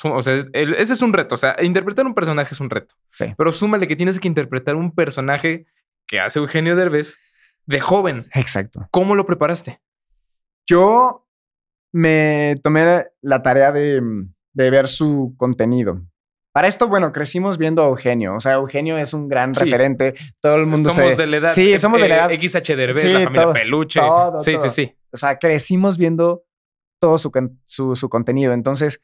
o 0.02 0.22
sea, 0.22 0.34
ese 0.34 0.92
es 0.92 1.02
un 1.02 1.12
reto, 1.12 1.36
o 1.36 1.38
sea, 1.38 1.56
interpretar 1.62 2.06
un 2.06 2.14
personaje 2.14 2.54
es 2.54 2.60
un 2.60 2.70
reto. 2.70 2.94
Sí. 3.12 3.26
Pero 3.36 3.52
súmale 3.52 3.86
que 3.86 3.96
tienes 3.96 4.18
que 4.18 4.28
interpretar 4.28 4.74
un 4.74 4.92
personaje 4.92 5.66
que 6.06 6.20
hace 6.20 6.38
Eugenio 6.38 6.76
Derbez 6.76 7.18
de 7.66 7.80
joven. 7.80 8.26
Exacto. 8.34 8.86
¿Cómo 8.90 9.14
lo 9.14 9.24
preparaste? 9.26 9.80
Yo 10.66 11.26
me 11.92 12.56
tomé 12.62 13.06
la 13.20 13.42
tarea 13.42 13.72
de, 13.72 14.02
de 14.52 14.70
ver 14.70 14.88
su 14.88 15.34
contenido. 15.36 16.02
Para 16.52 16.68
esto, 16.68 16.86
bueno, 16.88 17.12
crecimos 17.12 17.58
viendo 17.58 17.82
a 17.82 17.86
Eugenio. 17.88 18.36
O 18.36 18.40
sea, 18.40 18.54
Eugenio 18.54 18.96
es 18.96 19.12
un 19.12 19.28
gran 19.28 19.54
Sí. 19.54 19.64
referente. 19.64 20.14
Todo 20.40 20.56
el 20.56 20.66
mundo 20.66 20.90
somos 20.90 21.12
se- 21.14 21.22
de 21.22 21.26
la 21.26 21.36
edad. 21.38 21.52
Sí, 21.52 21.78
somos 21.78 22.00
de 22.00 22.08
la 22.08 22.14
edad. 22.16 22.30
eh, 22.30 22.38
XH 22.48 22.76
Derbez, 22.76 23.02
Sí, 23.02 23.08
la 23.12 23.20
familia 23.24 23.52
Peluche. 23.52 24.00
todo, 24.00 24.40
sí, 24.40 24.52
todo. 24.54 24.62
sí, 24.62 24.70
sí. 24.70 24.96
O 25.12 25.16
sea, 25.16 25.38
crecimos 25.38 25.98
viendo 25.98 26.44
todo 27.00 27.18
su, 27.18 27.32
su, 27.64 27.96
su 27.96 28.08
contenido. 28.08 28.52
Entonces, 28.52 29.00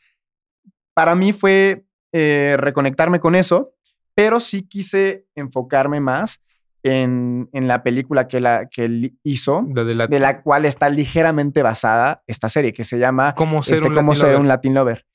para 0.95 1.15
mí 1.15 1.33
fue 1.33 1.85
eh, 2.13 2.57
reconectarme 2.59 3.19
con 3.21 3.35
eso, 3.35 3.75
pero 4.15 4.39
sí 4.41 4.63
quise 4.67 5.27
enfocarme 5.35 6.01
más 6.01 6.41
en, 6.83 7.49
en 7.53 7.69
la 7.69 7.83
película 7.83 8.29
que, 8.29 8.41
la, 8.41 8.67
que 8.67 8.85
él 8.85 9.19
hizo, 9.23 9.63
De, 9.67 9.95
la, 9.95 10.07
de 10.07 10.19
la 10.19 10.43
cual 10.43 10.65
está 10.65 10.89
ligeramente 10.89 11.63
basada 11.63 12.23
esta 12.27 12.49
serie, 12.49 12.73
que 12.73 12.85
se 12.85 12.99
llama 12.99 13.35
¿Cómo 13.35 13.63
ser 13.63 13.75
este, 13.75 13.89
un 13.89 13.95
Cómo 13.95 14.13
Latin 14.13 14.27
ser 14.27 14.37
un 14.37 14.49
Latin 14.49 14.75
Lover. 14.75 15.07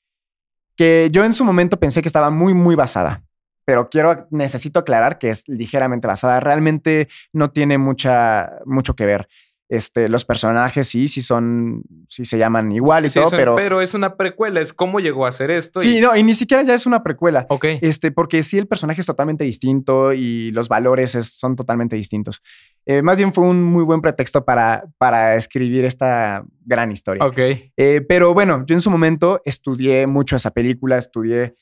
Que 0.76 1.08
yo 1.10 1.24
en 1.24 1.32
su 1.32 1.44
momento 1.44 1.78
pensé 1.78 2.02
que 2.02 2.08
estaba 2.08 2.30
muy, 2.30 2.54
muy 2.54 2.74
basada. 2.74 3.22
Pero 3.64 3.90
quiero, 3.90 4.28
necesito 4.30 4.78
aclarar 4.78 5.18
que 5.18 5.30
es 5.30 5.42
ligeramente 5.48 6.06
basada. 6.06 6.38
Realmente 6.38 7.08
no 7.32 7.50
tiene 7.50 7.78
mucha, 7.78 8.52
mucho 8.64 8.94
que 8.94 9.06
ver. 9.06 9.26
Este, 9.68 10.08
los 10.08 10.24
personajes 10.24 10.86
sí, 10.86 11.08
sí 11.08 11.22
son, 11.22 11.82
sí 12.08 12.24
se 12.24 12.38
llaman 12.38 12.70
igual 12.70 13.04
y 13.04 13.08
Sí, 13.08 13.14
todo, 13.18 13.26
es 13.26 13.32
un- 13.32 13.38
pero, 13.38 13.56
pero 13.56 13.80
es 13.80 13.94
una 13.94 14.16
precuela, 14.16 14.60
es 14.60 14.72
cómo 14.72 15.00
llegó 15.00 15.26
a 15.26 15.30
hacer 15.30 15.50
esto. 15.50 15.80
sí, 15.80 15.98
y- 15.98 16.00
no, 16.00 16.14
y 16.16 16.22
ni 16.22 16.34
siquiera 16.34 16.62
ya 16.62 16.74
es 16.74 16.86
una 16.86 17.02
precuela. 17.02 17.46
Ok. 17.48 17.64
Este, 17.80 18.12
porque 18.12 18.44
sí, 18.44 18.58
el 18.58 18.68
personaje 18.68 19.00
es 19.00 19.06
totalmente 19.08 19.42
distinto 19.42 20.12
y 20.12 20.52
los 20.52 20.68
valores 20.68 21.16
es- 21.16 21.32
son 21.36 21.56
totalmente 21.56 21.96
distintos. 21.96 22.42
Eh, 22.86 23.02
más 23.02 23.16
bien 23.16 23.32
fue 23.32 23.42
un 23.44 23.60
muy 23.64 23.82
buen 23.82 24.00
pretexto 24.00 24.44
para, 24.44 24.84
para 24.98 25.34
escribir 25.34 25.84
esta 25.84 26.44
gran 26.64 26.92
historia. 26.92 27.24
Ok. 27.24 27.38
Eh, 27.76 28.02
pero 28.08 28.34
bueno, 28.34 28.64
yo 28.66 28.74
en 28.76 28.80
su 28.80 28.90
momento 28.90 29.40
estudié 29.44 30.06
mucho 30.06 30.36
esa 30.36 30.52
película, 30.52 30.96
estudié, 30.96 31.56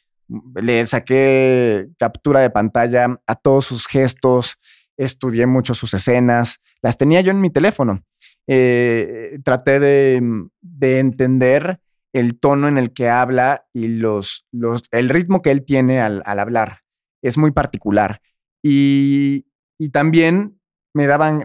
le 0.57 0.85
saqué 0.87 1.89
captura 1.99 2.41
de 2.41 2.51
pantalla 2.51 3.19
a 3.27 3.35
todos 3.35 3.65
sus 3.67 3.87
gestos, 3.87 4.59
estudié 4.97 5.47
mucho 5.47 5.75
sus 5.75 5.95
escenas, 5.95 6.61
las 6.83 6.97
tenía 6.97 7.21
yo 7.21 7.31
en 7.31 7.41
mi 7.41 7.51
teléfono. 7.51 8.05
Eh, 8.47 9.39
traté 9.45 9.81
de, 9.81 10.23
de 10.61 10.99
entender 10.99 11.81
el 12.13 12.39
tono 12.39 12.69
en 12.69 12.79
el 12.79 12.93
que 12.93 13.09
habla 13.09 13.67
y 13.73 13.89
los, 13.89 14.47
los, 14.53 14.85
el 14.91 15.09
ritmo 15.09 15.43
que 15.43 15.51
él 15.51 15.65
tiene 15.65 16.01
al, 16.01 16.23
hablar. 16.27 16.81
Es 17.23 17.39
muy 17.39 17.51
particular. 17.51 18.21
Y, 18.63 19.47
y 19.79 19.89
también 19.91 20.61
me 20.95 21.07
daban, 21.07 21.43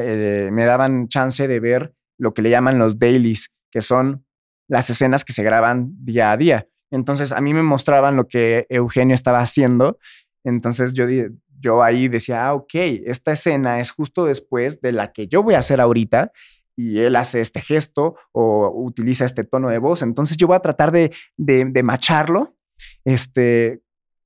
eh, 0.00 0.50
me 0.52 0.64
daban 0.64 1.08
chance 1.08 1.48
de 1.48 1.60
ver 1.60 1.94
lo 2.18 2.34
que 2.34 2.42
le 2.42 2.50
llaman 2.50 2.78
los 2.78 2.98
dailies, 2.98 3.50
que 3.70 3.80
son 3.80 4.26
las 4.68 4.90
escenas 4.90 5.24
que 5.24 5.32
se 5.32 5.42
graban 5.42 5.92
día 6.04 6.32
a 6.32 6.36
día. 6.36 6.68
Entonces 6.90 7.32
a 7.32 7.40
mí 7.40 7.54
me 7.54 7.62
mostraban 7.62 8.16
lo 8.16 8.28
que 8.28 8.66
Eugenio 8.68 9.14
estaba 9.14 9.40
haciendo. 9.40 9.98
Entonces 10.44 10.92
yo, 10.94 11.06
di- 11.06 11.24
yo 11.64 11.82
ahí 11.82 12.08
decía, 12.08 12.46
ah, 12.46 12.54
ok, 12.54 12.74
esta 13.06 13.32
escena 13.32 13.80
es 13.80 13.90
justo 13.90 14.26
después 14.26 14.80
de 14.82 14.92
la 14.92 15.12
que 15.12 15.26
yo 15.26 15.42
voy 15.42 15.54
a 15.54 15.60
hacer 15.60 15.80
ahorita 15.80 16.30
y 16.76 16.98
él 17.00 17.16
hace 17.16 17.40
este 17.40 17.60
gesto 17.62 18.16
o 18.32 18.70
utiliza 18.74 19.24
este 19.24 19.44
tono 19.44 19.70
de 19.70 19.78
voz. 19.78 20.02
Entonces 20.02 20.36
yo 20.36 20.46
voy 20.46 20.56
a 20.56 20.60
tratar 20.60 20.92
de, 20.92 21.10
de, 21.38 21.64
de 21.64 21.82
macharlo. 21.82 22.54
Este, 23.04 23.80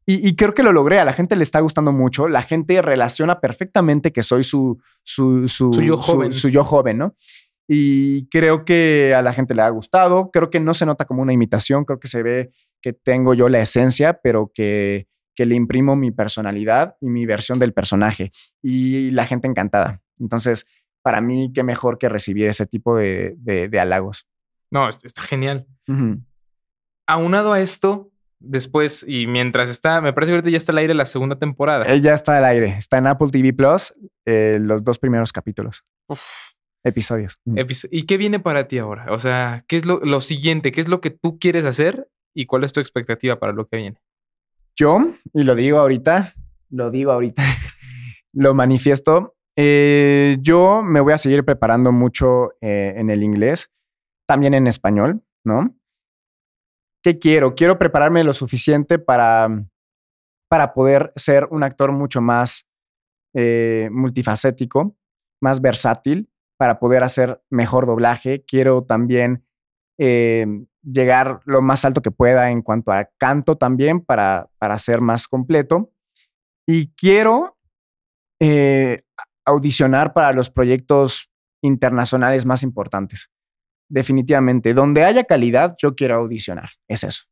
y, 0.04 0.26
y 0.26 0.34
creo 0.34 0.52
que 0.54 0.64
lo 0.64 0.72
logré. 0.72 0.98
A 0.98 1.04
la 1.04 1.12
gente 1.12 1.36
le 1.36 1.44
está 1.44 1.60
gustando 1.60 1.92
mucho. 1.92 2.26
La 2.28 2.42
gente 2.42 2.82
relaciona 2.82 3.40
perfectamente 3.40 4.12
que 4.12 4.22
soy 4.22 4.42
su, 4.42 4.78
su, 5.04 5.46
su, 5.46 5.72
Su 5.72 5.82
yo 5.82 5.96
joven. 5.96 6.32
su 6.32 6.48
yo 6.48 6.64
joven, 6.64 6.98
¿no? 6.98 7.14
Y 7.68 8.26
creo 8.30 8.64
que 8.64 9.14
a 9.14 9.22
la 9.22 9.32
gente 9.32 9.54
le 9.54 9.62
ha 9.62 9.68
gustado. 9.68 10.30
Creo 10.32 10.50
que 10.50 10.58
no 10.58 10.74
se 10.74 10.86
nota 10.86 11.04
como 11.04 11.22
una 11.22 11.34
imitación. 11.34 11.84
Creo 11.84 12.00
que 12.00 12.08
se 12.08 12.22
ve 12.22 12.50
que 12.80 12.92
tengo 12.94 13.34
yo 13.34 13.48
la 13.48 13.60
esencia, 13.60 14.20
pero 14.22 14.50
que, 14.54 15.06
que 15.38 15.46
le 15.46 15.54
imprimo 15.54 15.94
mi 15.94 16.10
personalidad 16.10 16.96
y 17.00 17.06
mi 17.06 17.24
versión 17.24 17.60
del 17.60 17.72
personaje. 17.72 18.32
Y 18.60 19.12
la 19.12 19.24
gente 19.24 19.46
encantada. 19.46 20.02
Entonces, 20.18 20.66
para 21.00 21.20
mí, 21.20 21.52
qué 21.54 21.62
mejor 21.62 21.96
que 21.96 22.08
recibir 22.08 22.48
ese 22.48 22.66
tipo 22.66 22.96
de, 22.96 23.34
de- 23.38 23.68
de 23.68 23.78
halagos. 23.78 24.26
No, 24.72 24.88
est- 24.88 25.04
está 25.04 25.22
genial. 25.22 25.68
Aunado 27.06 27.52
a 27.52 27.60
esto, 27.60 28.10
después 28.40 29.04
y 29.08 29.28
mientras 29.28 29.70
está, 29.70 30.00
me 30.00 30.12
parece 30.12 30.30
que 30.32 30.34
ahorita 30.38 30.50
ya 30.50 30.56
está 30.56 30.72
al 30.72 30.78
aire 30.78 30.92
la 30.94 31.06
segunda 31.06 31.38
temporada. 31.38 31.84
Él 31.84 32.02
ya 32.02 32.14
está 32.14 32.36
al 32.36 32.44
aire. 32.44 32.74
Está 32.76 32.98
en 32.98 33.06
Apple 33.06 33.28
TV 33.30 33.52
Plus, 33.52 33.94
eh, 34.26 34.58
los 34.60 34.82
dos 34.82 34.98
primeros 34.98 35.32
capítulos, 35.32 35.84
Uf. 36.08 36.20
episodios. 36.84 37.38
¿Y 37.92 38.02
qué 38.06 38.16
viene 38.16 38.40
para 38.40 38.66
ti 38.66 38.78
ahora? 38.78 39.06
O 39.12 39.20
sea, 39.20 39.64
¿qué 39.68 39.76
es 39.76 39.86
lo, 39.86 40.00
lo 40.00 40.20
siguiente? 40.20 40.72
¿Qué 40.72 40.80
es 40.80 40.88
lo 40.88 41.00
que 41.00 41.10
tú 41.10 41.38
quieres 41.38 41.64
hacer? 41.64 42.10
¿Y 42.34 42.46
cuál 42.46 42.64
es 42.64 42.72
tu 42.72 42.80
expectativa 42.80 43.38
para 43.38 43.52
lo 43.52 43.68
que 43.68 43.76
viene? 43.76 43.98
Yo, 44.78 45.12
y 45.34 45.42
lo 45.42 45.56
digo 45.56 45.80
ahorita, 45.80 46.34
lo 46.70 46.92
digo 46.92 47.10
ahorita, 47.10 47.42
lo 48.32 48.54
manifiesto, 48.54 49.34
eh, 49.56 50.36
yo 50.40 50.84
me 50.84 51.00
voy 51.00 51.14
a 51.14 51.18
seguir 51.18 51.44
preparando 51.44 51.90
mucho 51.90 52.52
eh, 52.60 52.94
en 52.96 53.10
el 53.10 53.24
inglés, 53.24 53.72
también 54.28 54.54
en 54.54 54.68
español, 54.68 55.24
¿no? 55.44 55.76
¿Qué 57.02 57.18
quiero? 57.18 57.56
Quiero 57.56 57.76
prepararme 57.76 58.22
lo 58.22 58.32
suficiente 58.32 59.00
para, 59.00 59.48
para 60.48 60.74
poder 60.74 61.12
ser 61.16 61.48
un 61.50 61.64
actor 61.64 61.90
mucho 61.90 62.20
más 62.20 62.68
eh, 63.34 63.88
multifacético, 63.90 64.96
más 65.42 65.60
versátil, 65.60 66.30
para 66.56 66.78
poder 66.78 67.02
hacer 67.02 67.42
mejor 67.50 67.86
doblaje. 67.86 68.44
Quiero 68.44 68.84
también 68.84 69.44
eh, 69.98 70.46
llegar 70.90 71.40
lo 71.44 71.60
más 71.60 71.84
alto 71.84 72.00
que 72.00 72.10
pueda 72.10 72.50
en 72.50 72.62
cuanto 72.62 72.92
a 72.92 73.08
canto 73.18 73.56
también 73.56 74.00
para, 74.00 74.48
para 74.58 74.78
ser 74.78 75.00
más 75.00 75.28
completo. 75.28 75.92
Y 76.66 76.92
quiero 76.94 77.56
eh, 78.40 79.02
audicionar 79.44 80.12
para 80.12 80.32
los 80.32 80.50
proyectos 80.50 81.30
internacionales 81.62 82.46
más 82.46 82.62
importantes. 82.62 83.30
Definitivamente, 83.90 84.74
donde 84.74 85.04
haya 85.04 85.24
calidad, 85.24 85.74
yo 85.80 85.94
quiero 85.94 86.16
audicionar. 86.16 86.70
Es 86.88 87.04
eso. 87.04 87.24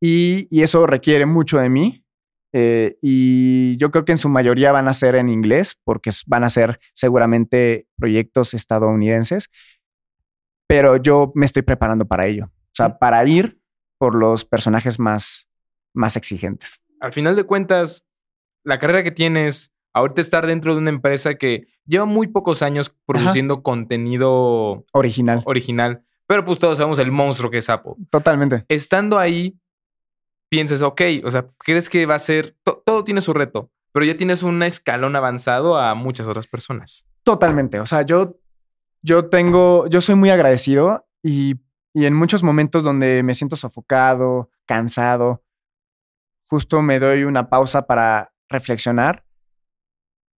Y, 0.00 0.46
y 0.50 0.62
eso 0.62 0.86
requiere 0.86 1.26
mucho 1.26 1.58
de 1.58 1.68
mí. 1.68 2.04
eh, 2.52 2.96
y 3.02 3.76
yo 3.78 3.90
creo 3.90 4.04
que 4.04 4.12
en 4.12 4.18
su 4.18 4.28
mayoría 4.28 4.72
van 4.72 4.88
a 4.88 4.94
ser 4.94 5.16
en 5.16 5.28
inglés, 5.28 5.78
porque 5.84 6.10
van 6.26 6.44
a 6.44 6.50
ser 6.50 6.78
seguramente 6.94 7.86
proyectos 7.96 8.54
estadounidenses. 8.54 9.48
Pero 10.66 10.96
yo 10.96 11.32
me 11.34 11.46
estoy 11.46 11.62
preparando 11.62 12.06
para 12.06 12.26
ello. 12.26 12.50
O 12.78 12.84
sea, 12.84 12.98
para 12.98 13.24
ir 13.26 13.60
por 13.98 14.14
los 14.14 14.44
personajes 14.44 15.00
más, 15.00 15.48
más 15.94 16.16
exigentes. 16.16 16.80
Al 17.00 17.12
final 17.12 17.34
de 17.34 17.42
cuentas, 17.44 18.04
la 18.64 18.78
carrera 18.78 19.02
que 19.02 19.10
tienes, 19.10 19.74
ahorita 19.92 20.20
estar 20.20 20.46
dentro 20.46 20.74
de 20.74 20.78
una 20.80 20.90
empresa 20.90 21.34
que 21.34 21.66
lleva 21.86 22.04
muy 22.04 22.28
pocos 22.28 22.62
años 22.62 22.94
produciendo 23.04 23.62
contenido 23.64 24.84
Original. 24.92 25.42
original, 25.44 26.04
pero 26.28 26.44
pues 26.44 26.60
todos 26.60 26.78
sabemos 26.78 27.00
el 27.00 27.10
monstruo 27.10 27.50
que 27.50 27.58
es 27.58 27.68
Apple. 27.68 27.94
Totalmente. 28.10 28.64
Estando 28.68 29.18
ahí, 29.18 29.58
piensas, 30.48 30.82
ok, 30.82 31.00
o 31.24 31.30
sea, 31.32 31.48
crees 31.58 31.88
que 31.90 32.06
va 32.06 32.14
a 32.14 32.18
ser, 32.20 32.56
to- 32.62 32.82
todo 32.86 33.02
tiene 33.02 33.20
su 33.20 33.32
reto, 33.32 33.70
pero 33.92 34.04
ya 34.06 34.16
tienes 34.16 34.42
un 34.44 34.62
escalón 34.62 35.16
avanzado 35.16 35.76
a 35.78 35.94
muchas 35.96 36.28
otras 36.28 36.46
personas. 36.46 37.06
Totalmente. 37.24 37.80
O 37.80 37.86
sea, 37.86 38.02
yo, 38.02 38.38
yo 39.02 39.28
tengo, 39.28 39.88
yo 39.88 40.00
soy 40.00 40.14
muy 40.14 40.30
agradecido 40.30 41.06
y, 41.24 41.56
y 41.98 42.06
en 42.06 42.14
muchos 42.14 42.42
momentos 42.42 42.84
donde 42.84 43.22
me 43.22 43.34
siento 43.34 43.56
sofocado, 43.56 44.50
cansado, 44.66 45.44
justo 46.48 46.80
me 46.82 46.98
doy 47.00 47.24
una 47.24 47.48
pausa 47.50 47.86
para 47.86 48.32
reflexionar 48.48 49.24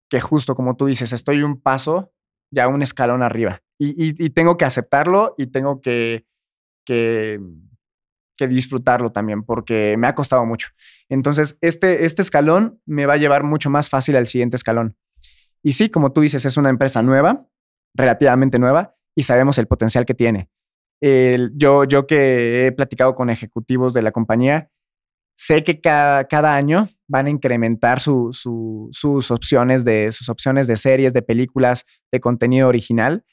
que 0.10 0.22
justo 0.22 0.56
como 0.56 0.76
tú 0.76 0.86
dices, 0.86 1.12
estoy 1.14 1.44
un 1.44 1.60
paso, 1.62 2.14
ya 2.52 2.68
un 2.68 2.82
escalón 2.82 3.22
arriba. 3.22 3.62
Y, 3.78 3.94
y- 4.26 4.30
tengo 4.32 4.58
que 4.58 4.66
aceptarlo 4.66 5.36
y 5.38 5.48
tengo 5.48 5.82
que, 5.82 6.26
que, 6.86 7.40
que 8.38 8.48
disfrutarlo 8.48 9.12
también, 9.12 9.44
porque 9.44 9.96
me 9.98 10.08
ha 10.08 10.16
costado 10.16 10.46
mucho. 10.46 10.70
Entonces, 11.10 11.58
este, 11.62 12.06
este 12.06 12.22
escalón 12.22 12.82
me 12.86 13.06
va 13.06 13.14
a 13.14 13.18
llevar 13.18 13.44
mucho 13.44 13.70
más 13.70 13.90
fácil 13.90 14.16
al 14.16 14.28
siguiente 14.28 14.56
escalón. 14.56 14.98
Y 15.62 15.74
sí, 15.74 15.90
como 15.90 16.12
tú 16.12 16.22
dices, 16.22 16.46
es 16.46 16.58
una 16.58 16.70
empresa 16.70 17.02
nueva, 17.04 17.48
relativamente 17.94 18.60
nueva, 18.60 18.96
y 19.16 19.24
sabemos 19.24 19.58
el 19.58 19.68
potencial 19.68 20.06
que 20.06 20.14
tiene. 20.16 20.50
Yo, 21.02 21.84
yo 21.86 22.06
que 22.08 22.66
he 22.68 22.72
platicado 22.72 23.16
con 23.16 23.30
ejecutivos 23.30 23.94
de 23.94 24.02
la 24.02 24.12
compañía, 24.12 24.70
sé 25.38 25.64
que 25.64 25.80
cada, 25.80 26.26
cada 26.26 26.56
año 26.56 26.90
van 27.08 27.28
a 27.28 27.30
incrementar 27.30 28.00
su- 28.00 28.30
su- 28.34 28.90
sus, 28.92 29.32
opciones 29.32 29.86
de, 29.86 30.12
sus 30.12 30.28
opciones 30.30 30.68
de 30.68 30.76
series, 30.76 31.14
de 31.14 31.22
películas, 31.22 31.86
de 32.12 32.20
contenido 32.20 32.68
original. 32.68 33.24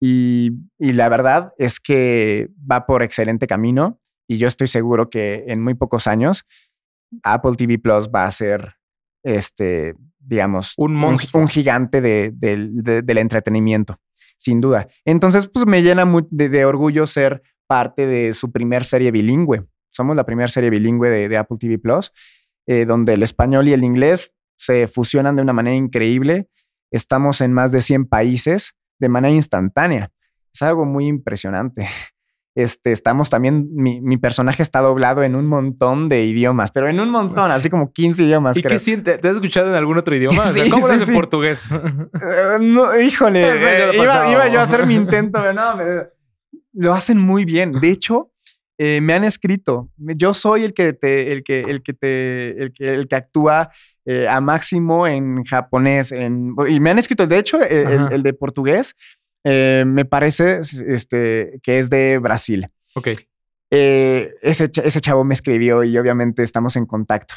Y, 0.00 0.52
y 0.78 0.92
la 0.92 1.08
verdad 1.08 1.52
es 1.58 1.80
que 1.80 2.48
va 2.70 2.86
por 2.86 3.02
excelente 3.02 3.48
camino 3.48 4.00
y 4.28 4.38
yo 4.38 4.46
estoy 4.46 4.68
seguro 4.68 5.10
que 5.10 5.44
en 5.48 5.60
muy 5.60 5.74
pocos 5.74 6.06
años 6.06 6.44
Apple 7.24 7.56
TV 7.56 7.78
Plus 7.80 8.08
va 8.08 8.24
a 8.24 8.30
ser, 8.30 8.74
este, 9.24 9.94
digamos, 10.20 10.74
Un 10.76 10.92
un, 10.92 10.96
monstruo. 10.98 11.42
un 11.42 11.48
gigante 11.48 12.00
de- 12.00 12.30
del- 12.32 12.82
de- 12.84 13.02
del 13.02 13.18
entretenimiento, 13.18 13.98
sin 14.38 14.60
duda. 14.60 14.88
Entonces, 15.04 15.48
pues 15.48 15.66
me 15.66 15.82
llena 15.82 16.10
de, 16.30 16.48
de 16.48 16.64
orgullo 16.64 17.04
ser 17.06 17.42
parte 17.66 18.06
de 18.06 18.32
su 18.32 18.50
primer 18.50 18.84
serie 18.84 19.10
bilingüe. 19.10 19.66
Somos 19.90 20.16
la 20.16 20.24
primera 20.24 20.48
serie 20.48 20.70
bilingüe 20.70 21.10
de, 21.10 21.28
de 21.28 21.36
Apple 21.36 21.58
TV 21.60 21.78
Plus, 21.78 22.12
eh, 22.66 22.86
donde 22.86 23.14
el 23.14 23.22
español 23.22 23.68
y 23.68 23.72
el 23.72 23.84
inglés 23.84 24.32
se 24.56 24.88
fusionan 24.88 25.36
de 25.36 25.42
una 25.42 25.52
manera 25.52 25.76
increíble. 25.76 26.48
Estamos 26.90 27.40
en 27.40 27.52
más 27.52 27.72
de 27.72 27.82
100 27.82 28.06
países 28.06 28.74
de 28.98 29.08
manera 29.08 29.34
instantánea. 29.34 30.10
Es 30.52 30.62
algo 30.62 30.84
muy 30.84 31.06
impresionante. 31.06 31.86
Este, 32.58 32.90
estamos 32.90 33.30
también, 33.30 33.68
mi, 33.72 34.00
mi, 34.00 34.16
personaje 34.16 34.64
está 34.64 34.80
doblado 34.80 35.22
en 35.22 35.36
un 35.36 35.46
montón 35.46 36.08
de 36.08 36.24
idiomas, 36.24 36.72
pero 36.72 36.88
en 36.88 36.98
un 36.98 37.08
montón, 37.08 37.52
así 37.52 37.70
como 37.70 37.92
15 37.92 38.24
idiomas. 38.24 38.56
¿Y 38.56 38.62
qué 38.62 38.80
sientes? 38.80 39.20
¿Te 39.20 39.28
has 39.28 39.34
escuchado 39.34 39.68
en 39.68 39.76
algún 39.76 39.96
otro 39.96 40.16
idioma? 40.16 40.44
sí, 40.52 40.68
¿Cómo 40.68 40.88
sí, 40.88 40.98
lo 40.98 41.04
sí. 41.04 41.10
en 41.12 41.16
portugués? 41.16 41.70
Uh, 41.70 42.60
no, 42.60 43.00
híjole, 43.00 43.48
eh, 43.48 43.90
iba, 43.94 44.28
iba, 44.32 44.48
yo 44.48 44.58
a 44.58 44.64
hacer 44.64 44.88
mi 44.88 44.96
intento, 44.96 45.38
pero 45.40 45.52
no, 45.52 45.74
pero 45.76 46.08
lo 46.72 46.92
hacen 46.94 47.18
muy 47.18 47.44
bien. 47.44 47.74
De 47.74 47.90
hecho, 47.90 48.32
eh, 48.76 49.00
me 49.02 49.14
han 49.14 49.22
escrito. 49.22 49.90
Yo 49.96 50.34
soy 50.34 50.64
el 50.64 50.74
que 50.74 50.94
te, 50.94 51.30
el 51.30 51.44
que, 51.44 51.60
el 51.60 51.80
que 51.84 51.92
te, 51.92 52.60
el 52.60 52.72
que, 52.72 52.92
el 52.92 53.06
que 53.06 53.14
actúa 53.14 53.70
eh, 54.04 54.26
a 54.26 54.40
máximo 54.40 55.06
en 55.06 55.44
japonés. 55.44 56.10
En, 56.10 56.56
y 56.68 56.80
me 56.80 56.90
han 56.90 56.98
escrito, 56.98 57.24
de 57.28 57.38
hecho, 57.38 57.60
el 57.62 58.24
de 58.24 58.32
portugués 58.32 58.96
eh, 59.50 59.84
me 59.86 60.04
parece 60.04 60.60
este, 60.60 61.58
que 61.62 61.78
es 61.78 61.88
de 61.88 62.18
Brasil. 62.18 62.68
Ok. 62.94 63.08
Eh, 63.70 64.34
ese, 64.42 64.70
ese, 64.84 65.00
chavo 65.00 65.24
me 65.24 65.32
escribió 65.32 65.84
y 65.84 65.96
obviamente 65.96 66.42
estamos 66.42 66.76
en 66.76 66.84
contacto. 66.84 67.34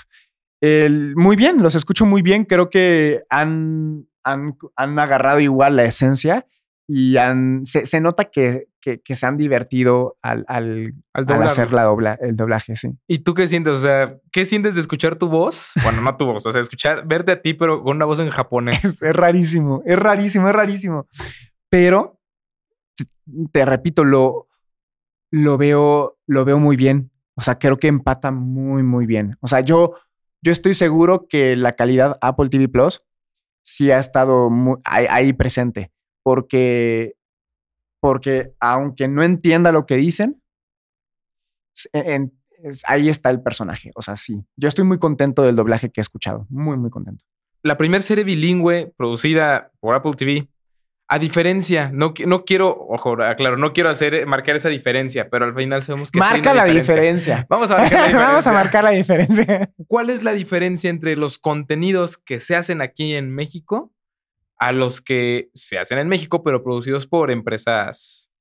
El, 0.59 1.15
muy 1.15 1.37
bien, 1.37 1.63
los 1.63 1.73
escucho 1.73 2.05
muy 2.05 2.21
bien. 2.21 2.43
Creo 2.43 2.69
que 2.69 3.23
han, 3.29 4.07
han, 4.25 4.57
han 4.75 4.99
agarrado 4.99 5.39
igual 5.39 5.77
la 5.77 5.85
esencia 5.85 6.45
y 6.85 7.15
han, 7.15 7.65
se, 7.65 7.85
se 7.85 8.01
nota 8.01 8.25
que, 8.25 8.67
que, 8.81 8.99
que, 8.99 9.15
se 9.15 9.25
han 9.25 9.37
divertido 9.37 10.17
al, 10.21 10.43
al, 10.49 10.93
al, 11.13 11.31
al 11.31 11.43
hacer 11.43 11.71
la 11.71 11.83
dobla, 11.83 12.17
el 12.19 12.35
doblaje, 12.35 12.75
sí. 12.75 12.89
¿Y 13.07 13.19
tú 13.19 13.33
qué 13.33 13.47
sientes? 13.47 13.73
O 13.73 13.79
sea, 13.79 14.17
¿qué 14.33 14.43
sientes 14.43 14.75
de 14.75 14.81
escuchar 14.81 15.15
tu 15.15 15.29
voz? 15.29 15.71
Bueno, 15.83 16.01
no 16.01 16.17
tu 16.17 16.25
voz, 16.25 16.45
o 16.45 16.51
sea, 16.51 16.59
escuchar, 16.59 17.07
verte 17.07 17.31
a 17.31 17.41
ti, 17.41 17.53
pero 17.53 17.81
con 17.83 17.95
una 17.95 18.05
voz 18.05 18.19
en 18.19 18.29
japonés. 18.29 18.83
es, 18.83 19.01
es 19.01 19.15
rarísimo, 19.15 19.81
es 19.85 19.97
rarísimo, 19.97 20.49
es 20.49 20.55
rarísimo 20.55 21.07
pero 21.71 22.19
te, 23.53 23.63
repito, 23.63 24.03
lo, 24.03 24.49
lo, 25.31 25.57
veo, 25.57 26.19
lo 26.27 26.43
veo 26.45 26.59
muy 26.59 26.75
bien. 26.75 27.11
O 27.35 27.41
sea, 27.41 27.57
creo 27.57 27.77
que 27.77 27.87
empata 27.87 28.29
muy, 28.31 28.83
muy 28.83 29.05
bien. 29.05 29.37
O 29.39 29.47
sea, 29.47 29.61
yo, 29.61 29.95
yo 30.41 30.51
estoy 30.51 30.73
seguro 30.73 31.27
que 31.29 31.55
la 31.55 31.77
calidad 31.77 32.17
Apple 32.21 32.49
TV 32.49 32.67
Plus 32.67 33.01
sí 33.63 33.89
ha 33.89 33.99
estado 33.99 34.49
muy, 34.49 34.79
ahí, 34.83 35.31
presente, 35.31 35.93
porque, 36.23 37.15
porque 38.01 38.53
aunque 38.59 39.07
no 39.07 39.23
entienda 39.23 39.71
lo 39.71 39.85
que 39.85 39.95
dicen, 39.95 40.43
en, 41.93 42.37
es, 42.63 42.83
ahí 42.85 43.07
está 43.07 43.29
el 43.29 43.41
personaje. 43.41 43.91
O 43.95 44.01
sea, 44.01 44.17
sí, 44.17 44.43
yo 44.57 44.67
estoy 44.67 44.83
muy 44.83 44.99
contento 44.99 45.43
del 45.43 45.55
doblaje 45.55 45.89
que 45.89 46.01
he 46.01 46.03
escuchado, 46.03 46.47
muy, 46.49 46.75
muy 46.75 46.89
contento. 46.89 47.23
La 47.63 47.77
primera 47.77 48.03
serie 48.03 48.25
bilingüe 48.25 48.93
producida 48.97 49.71
por 49.79 49.95
Apple 49.95 50.11
TV 50.17 50.49
a 51.13 51.19
diferencia, 51.19 51.91
no, 51.93 52.13
no 52.25 52.45
quiero, 52.45 52.69
ojo, 52.87 53.17
claro, 53.35 53.57
no 53.57 53.73
quiero 53.73 53.89
hacer, 53.89 54.25
marcar 54.25 54.55
esa 54.55 54.69
diferencia, 54.69 55.29
pero 55.29 55.43
al 55.43 55.53
final 55.53 55.83
sabemos 55.83 56.09
que 56.09 56.17
Marca 56.17 56.53
la 56.53 56.63
diferencia. 56.63 56.93
diferencia. 56.93 57.47
Vamos 57.49 57.69
a 57.69 57.75
marcar 57.75 57.91
la 57.91 58.05
diferencia. 58.05 58.27
Vamos 58.29 58.47
a 58.47 58.53
marcar 58.53 58.83
la 58.85 58.91
diferencia. 58.91 59.73
¿Cuál 59.87 60.09
es 60.09 60.23
la 60.23 60.31
diferencia 60.31 60.89
entre 60.89 61.17
los 61.17 61.37
contenidos 61.37 62.17
que 62.17 62.39
se 62.39 62.55
hacen 62.55 62.81
aquí 62.81 63.13
en 63.13 63.29
México 63.29 63.91
a 64.57 64.71
los 64.71 65.01
que 65.01 65.49
se 65.53 65.77
hacen 65.77 65.99
en 65.99 66.07
México, 66.07 66.43
pero 66.43 66.63
producidos 66.63 67.07
por 67.07 67.29
empresas 67.29 68.31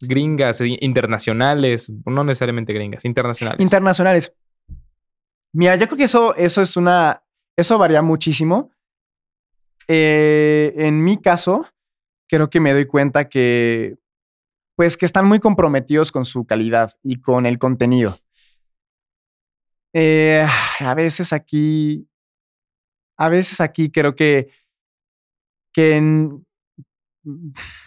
gringas, 0.00 0.60
internacionales, 0.60 1.92
no 2.06 2.22
necesariamente 2.22 2.72
gringas, 2.74 3.04
internacionales? 3.06 3.60
Internacionales. 3.60 4.32
Mira, 5.52 5.74
yo 5.74 5.88
creo 5.88 5.98
que 5.98 6.04
eso, 6.04 6.36
eso 6.36 6.62
es 6.62 6.76
una, 6.76 7.24
eso 7.56 7.76
varía 7.76 8.02
muchísimo. 8.02 8.70
Eh, 9.88 10.74
en 10.76 11.02
mi 11.02 11.20
caso, 11.20 11.66
creo 12.28 12.50
que 12.50 12.60
me 12.60 12.72
doy 12.72 12.86
cuenta 12.86 13.28
que, 13.28 13.96
pues, 14.76 14.96
que 14.96 15.06
están 15.06 15.26
muy 15.26 15.40
comprometidos 15.40 16.12
con 16.12 16.24
su 16.24 16.44
calidad 16.46 16.92
y 17.02 17.20
con 17.20 17.46
el 17.46 17.58
contenido. 17.58 18.18
Eh, 19.92 20.46
a 20.80 20.94
veces 20.94 21.32
aquí, 21.32 22.08
a 23.16 23.28
veces 23.28 23.60
aquí 23.60 23.90
creo 23.90 24.14
que, 24.14 24.50
que 25.72 26.00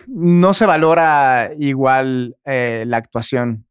no 0.08 0.54
se 0.54 0.66
valora 0.66 1.52
igual 1.58 2.38
eh, 2.46 2.84
la 2.88 2.98
actuación. 2.98 3.66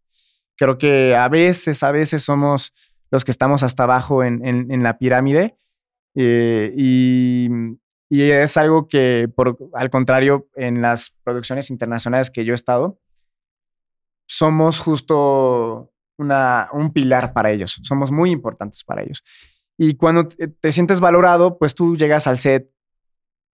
Creo 0.56 0.78
que 0.78 1.16
a 1.16 1.28
veces, 1.28 1.82
a 1.82 1.92
veces 1.92 2.22
somos 2.22 2.72
los 3.10 3.24
que 3.24 3.30
estamos 3.30 3.62
hasta 3.62 3.84
abajo 3.84 4.22
en, 4.22 4.44
en, 4.44 4.82
la 4.82 4.98
pirámide 4.98 5.56
eh, 6.14 6.72
y, 6.76 7.48
y 8.12 8.28
es 8.28 8.56
algo 8.56 8.88
que, 8.88 9.30
por, 9.34 9.56
al 9.72 9.88
contrario, 9.88 10.48
en 10.56 10.82
las 10.82 11.16
producciones 11.22 11.70
internacionales 11.70 12.28
que 12.28 12.44
yo 12.44 12.52
he 12.52 12.56
estado, 12.56 12.98
somos 14.26 14.80
justo 14.80 15.92
una, 16.18 16.68
un 16.72 16.92
pilar 16.92 17.32
para 17.32 17.52
ellos. 17.52 17.80
Somos 17.84 18.10
muy 18.10 18.30
importantes 18.30 18.82
para 18.82 19.02
ellos. 19.02 19.22
Y 19.78 19.94
cuando 19.94 20.26
te, 20.26 20.48
te 20.48 20.72
sientes 20.72 20.98
valorado, 20.98 21.56
pues 21.56 21.76
tú 21.76 21.96
llegas 21.96 22.26
al 22.26 22.38
set 22.38 22.68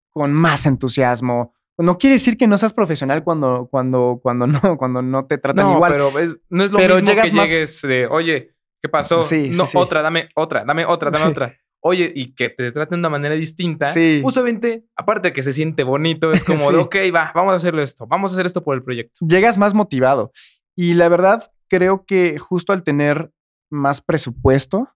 con 0.09 0.31
más 0.31 0.65
entusiasmo, 0.65 1.53
no 1.77 1.97
quiere 1.97 2.13
decir 2.13 2.37
que 2.37 2.47
no 2.47 2.57
seas 2.57 2.71
profesional 2.71 3.25
cuando, 3.25 3.67
cuando, 3.69 4.21
cuando, 4.23 4.47
no, 4.47 4.59
cuando 4.77 5.01
no 5.01 5.25
te 5.25 5.37
tratan 5.37 5.65
no, 5.65 5.73
igual. 5.73 5.91
Pero 5.91 6.17
es, 6.19 6.39
no 6.49 6.63
es 6.63 6.71
lo 6.71 6.77
pero 6.77 6.95
mismo 6.95 7.21
que 7.21 7.31
más... 7.33 7.49
llegues 7.49 7.81
de, 7.81 8.07
oye, 8.07 8.55
¿qué 8.81 8.87
pasó? 8.87 9.21
Sí, 9.21 9.49
no, 9.49 9.65
sí, 9.65 9.73
sí. 9.73 9.77
otra, 9.77 10.01
dame 10.01 10.29
otra, 10.33 10.63
dame 10.63 10.85
otra, 10.85 11.11
dame 11.11 11.25
otra 11.25 11.57
oye, 11.87 12.11
y 12.15 12.33
que 12.33 12.49
te 12.49 12.71
traten 12.71 12.97
de 12.97 13.01
una 13.01 13.09
manera 13.11 13.35
distinta, 13.35 13.85
sí. 13.85 14.19
usualmente, 14.23 14.85
aparte 14.95 15.27
de 15.27 15.33
que 15.33 15.43
se 15.43 15.53
siente 15.53 15.83
bonito, 15.83 16.31
es 16.31 16.43
como, 16.43 16.57
sí. 16.57 16.73
de, 16.73 16.79
ok, 16.79 16.95
va, 17.13 17.31
vamos 17.35 17.53
a 17.53 17.57
hacerlo 17.57 17.83
esto, 17.83 18.07
vamos 18.07 18.31
a 18.31 18.35
hacer 18.35 18.47
esto 18.47 18.63
por 18.63 18.75
el 18.75 18.83
proyecto. 18.83 19.23
Llegas 19.23 19.59
más 19.59 19.75
motivado. 19.75 20.31
Y 20.75 20.95
la 20.95 21.09
verdad, 21.09 21.51
creo 21.69 22.03
que 22.03 22.39
justo 22.39 22.73
al 22.73 22.81
tener 22.81 23.29
más 23.69 24.01
presupuesto 24.01 24.89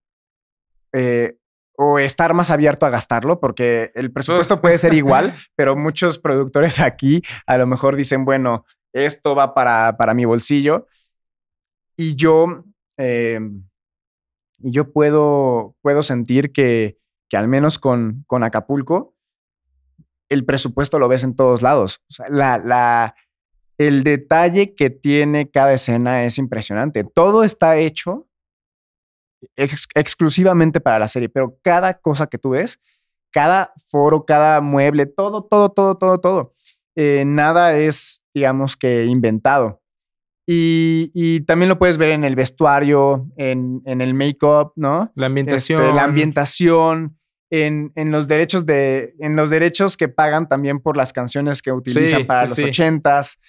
eh, 0.91 1.37
o 1.77 1.99
estar 1.99 2.33
más 2.33 2.49
abierto 2.49 2.87
a 2.87 2.89
gastarlo, 2.89 3.39
porque 3.39 3.91
el 3.93 4.11
presupuesto 4.11 4.59
puede 4.59 4.79
ser 4.79 4.95
igual, 4.95 5.35
pero 5.55 5.75
muchos 5.75 6.17
productores 6.17 6.79
aquí 6.79 7.21
a 7.45 7.59
lo 7.59 7.67
mejor 7.67 7.97
dicen, 7.97 8.25
bueno, 8.25 8.65
esto 8.93 9.35
va 9.35 9.53
para, 9.53 9.95
para 9.95 10.15
mi 10.15 10.25
bolsillo. 10.25 10.87
Y 11.95 12.15
yo... 12.15 12.63
Eh, 12.97 13.39
y 14.61 14.71
yo 14.71 14.91
puedo, 14.91 15.75
puedo 15.81 16.03
sentir 16.03 16.51
que, 16.51 16.97
que 17.29 17.37
al 17.37 17.47
menos 17.47 17.79
con, 17.79 18.23
con, 18.27 18.43
Acapulco, 18.43 19.15
el 20.29 20.45
presupuesto 20.45 20.99
lo 20.99 21.07
ves 21.07 21.23
en 21.23 21.35
todos 21.35 21.61
lados. 21.61 22.01
La, 22.29 22.57
la, 22.57 23.15
el 23.77 24.03
detalle 24.03 24.75
que 24.75 24.89
tiene 24.89 25.49
cada 25.49 25.73
escena 25.73 26.25
es 26.25 26.37
impresionante. 26.37 27.03
Todo 27.03 27.43
está 27.43 27.77
hecho 27.77 28.29
ex 29.55 29.87
exclusivamente 29.95 30.81
para 30.81 30.99
la 30.99 31.07
serie, 31.07 31.29
pero 31.29 31.57
cada 31.61 31.99
cosa 31.99 32.27
que 32.27 32.37
tú 32.37 32.51
ves, 32.51 32.79
cada 33.31 33.73
foro, 33.87 34.25
cada 34.25 34.61
mueble, 34.61 35.05
todo, 35.05 35.43
todo, 35.43 35.69
todo, 35.69 35.97
todo, 35.97 36.19
todo, 36.19 36.53
eh, 36.95 37.23
nada 37.25 37.77
es, 37.77 38.23
digamos 38.33 38.75
que, 38.75 39.05
inventado. 39.05 39.78
Y, 40.51 41.11
y, 41.13 41.41
también 41.41 41.69
lo 41.69 41.77
puedes 41.77 41.99
ver 41.99 42.09
en 42.09 42.23
el 42.23 42.35
vestuario, 42.35 43.27
en, 43.37 43.83
en 43.85 44.01
el 44.01 44.15
make-up, 44.15 44.73
¿no? 44.75 45.11
La 45.13 45.27
ambientación. 45.27 45.79
Este, 45.83 45.93
la 45.93 46.03
ambientación, 46.05 47.19
en, 47.51 47.91
en, 47.93 48.09
los 48.09 48.27
derechos 48.27 48.65
de, 48.65 49.13
en 49.19 49.35
los 49.35 49.51
derechos 49.51 49.95
que 49.95 50.07
pagan 50.07 50.49
también 50.49 50.79
por 50.79 50.97
las 50.97 51.13
canciones 51.13 51.61
que 51.61 51.71
utilizan 51.71 52.21
sí, 52.21 52.25
para 52.25 52.47
sí, 52.47 52.61
los 52.61 52.69
ochentas. 52.69 53.39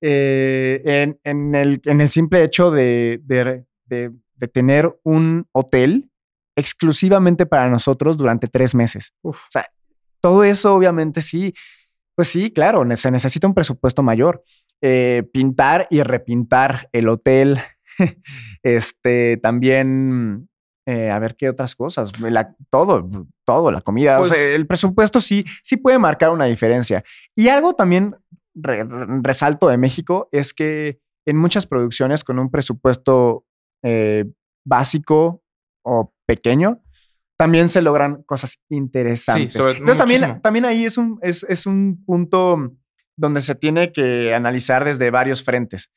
Eh, 0.00 0.82
en, 0.84 1.20
en, 1.22 1.54
el, 1.54 1.80
en 1.84 2.00
el 2.00 2.08
simple 2.08 2.42
hecho 2.42 2.72
de, 2.72 3.20
de, 3.22 3.64
de, 3.86 4.10
de, 4.34 4.48
tener 4.48 4.92
un 5.04 5.46
hotel 5.52 6.10
exclusivamente 6.56 7.46
para 7.46 7.70
nosotros 7.70 8.18
durante 8.18 8.48
tres 8.48 8.74
meses. 8.74 9.14
Uf. 9.22 9.44
O 9.44 9.50
sea, 9.50 9.68
todo 10.20 10.42
eso 10.42 10.74
obviamente 10.74 11.22
sí, 11.22 11.54
pues 12.16 12.26
sí, 12.26 12.50
claro, 12.50 12.84
se 12.96 13.12
necesita 13.12 13.46
un 13.46 13.54
presupuesto 13.54 14.02
mayor 14.02 14.42
eh, 14.82 15.28
pintar 15.32 15.86
y 15.90 16.02
repintar 16.02 16.88
el 16.92 17.08
hotel. 17.08 17.60
este 18.62 19.36
también, 19.38 20.48
eh, 20.86 21.10
a 21.10 21.18
ver 21.18 21.36
qué 21.36 21.48
otras 21.48 21.74
cosas, 21.74 22.18
la, 22.20 22.54
todo, 22.70 23.08
todo, 23.44 23.72
la 23.72 23.80
comida. 23.80 24.18
Pues, 24.18 24.30
o 24.30 24.34
sea, 24.34 24.54
el 24.54 24.66
presupuesto 24.66 25.20
sí, 25.20 25.44
sí 25.62 25.76
puede 25.76 25.98
marcar 25.98 26.30
una 26.30 26.44
diferencia. 26.44 27.02
Y 27.34 27.48
algo 27.48 27.74
también 27.74 28.16
re, 28.54 28.86
resalto 29.22 29.68
de 29.68 29.78
México 29.78 30.28
es 30.32 30.54
que 30.54 31.00
en 31.26 31.36
muchas 31.36 31.66
producciones 31.66 32.24
con 32.24 32.38
un 32.38 32.50
presupuesto 32.50 33.44
eh, 33.84 34.24
básico 34.64 35.42
o 35.84 36.14
pequeño, 36.26 36.82
también 37.36 37.68
se 37.68 37.82
logran 37.82 38.22
cosas 38.24 38.58
interesantes. 38.68 39.52
Sí, 39.52 39.60
Entonces 39.60 39.98
también, 39.98 40.40
también 40.42 40.64
ahí 40.64 40.84
es 40.84 40.98
un, 40.98 41.18
es, 41.22 41.44
es 41.48 41.66
un 41.66 42.04
punto 42.04 42.72
donde 43.18 43.42
se 43.42 43.54
tiene 43.54 43.92
que 43.92 44.32
analizar 44.34 44.84
desde 44.84 45.10
varios 45.10 45.42
frentes. 45.44 45.90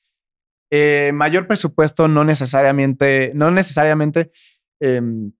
Eh, 0.71 1.11
mayor 1.13 1.47
presupuesto 1.47 2.07
no 2.07 2.23
necesariamente, 2.23 3.31
no 3.35 3.51
necesariamente 3.51 4.31
em, 4.79 5.31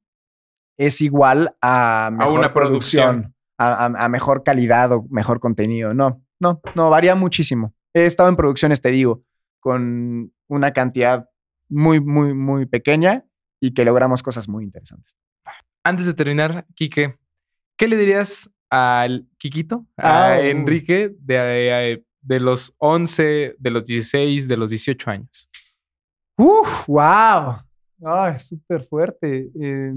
es 0.77 1.01
igual 1.01 1.55
a 1.61 2.09
mejor 2.11 2.39
una 2.39 2.53
producción. 2.53 3.33
a, 3.57 3.85
a- 3.85 4.05
a 4.05 4.09
mejor 4.09 4.43
calidad 4.43 4.91
o 4.91 5.05
mejor 5.09 5.39
contenido. 5.39 5.93
No, 5.93 6.23
no, 6.39 6.61
no, 6.75 6.89
varía 6.89 7.15
muchísimo. 7.15 7.73
He 7.93 8.05
estado 8.05 8.29
en 8.29 8.35
producciones, 8.35 8.81
te 8.81 8.89
digo, 8.89 9.23
con 9.59 10.33
una 10.47 10.71
cantidad 10.73 11.29
muy, 11.69 11.99
muy, 12.01 12.33
muy 12.33 12.65
pequeña 12.65 13.25
y 13.59 13.73
que 13.73 13.85
logramos 13.85 14.23
cosas 14.23 14.49
muy 14.49 14.63
interesantes. 14.63 15.15
Antes 15.83 16.05
de 16.07 16.13
terminar, 16.13 16.65
Quique, 16.75 17.17
¿qué 17.77 17.87
le 17.87 17.95
dirías 17.97 18.51
al 18.71 19.27
Quiquito, 19.37 19.85
a 19.97 20.33
Ah, 20.33 20.37
uh. 20.39 20.41
Enrique, 20.43 21.13
de, 21.19 22.03
de 22.21 22.39
los 22.39 22.73
11, 22.79 23.55
de 23.59 23.69
los 23.69 23.83
16, 23.85 24.47
de 24.47 24.57
los 24.57 24.69
18 24.69 25.11
años? 25.11 25.49
¡Uf! 26.37 26.87
¡Wow! 26.87 27.57
Ay, 28.03 28.39
súper 28.39 28.81
fuerte. 28.81 29.49
Eh, 29.61 29.93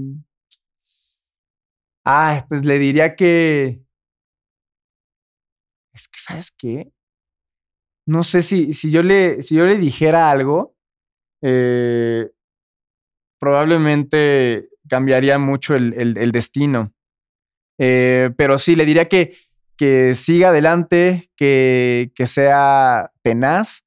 ay, 2.03 2.41
pues 2.47 2.65
le 2.65 2.77
diría 2.77 3.15
que. 3.15 3.81
Es 5.93 6.07
que, 6.09 6.19
¿sabes 6.19 6.51
qué? 6.51 6.91
No 8.05 8.23
sé 8.23 8.41
si, 8.41 8.73
si, 8.73 8.91
yo, 8.91 9.01
le, 9.01 9.41
si 9.41 9.55
yo 9.55 9.65
le 9.65 9.77
dijera 9.77 10.29
algo, 10.29 10.75
eh, 11.41 12.29
probablemente 13.39 14.69
cambiaría 14.87 15.39
mucho 15.39 15.75
el, 15.75 15.93
el- 15.93 16.17
el 16.17 16.31
destino. 16.31 16.91
Eh, 17.79 18.31
pero 18.37 18.57
sí, 18.57 18.75
le 18.75 18.85
diría 18.85 19.05
que, 19.09 19.35
que 19.77 20.13
siga 20.15 20.49
adelante, 20.49 21.29
que, 21.35 22.11
que 22.15 22.27
sea 22.27 23.11
tenaz, 23.23 23.85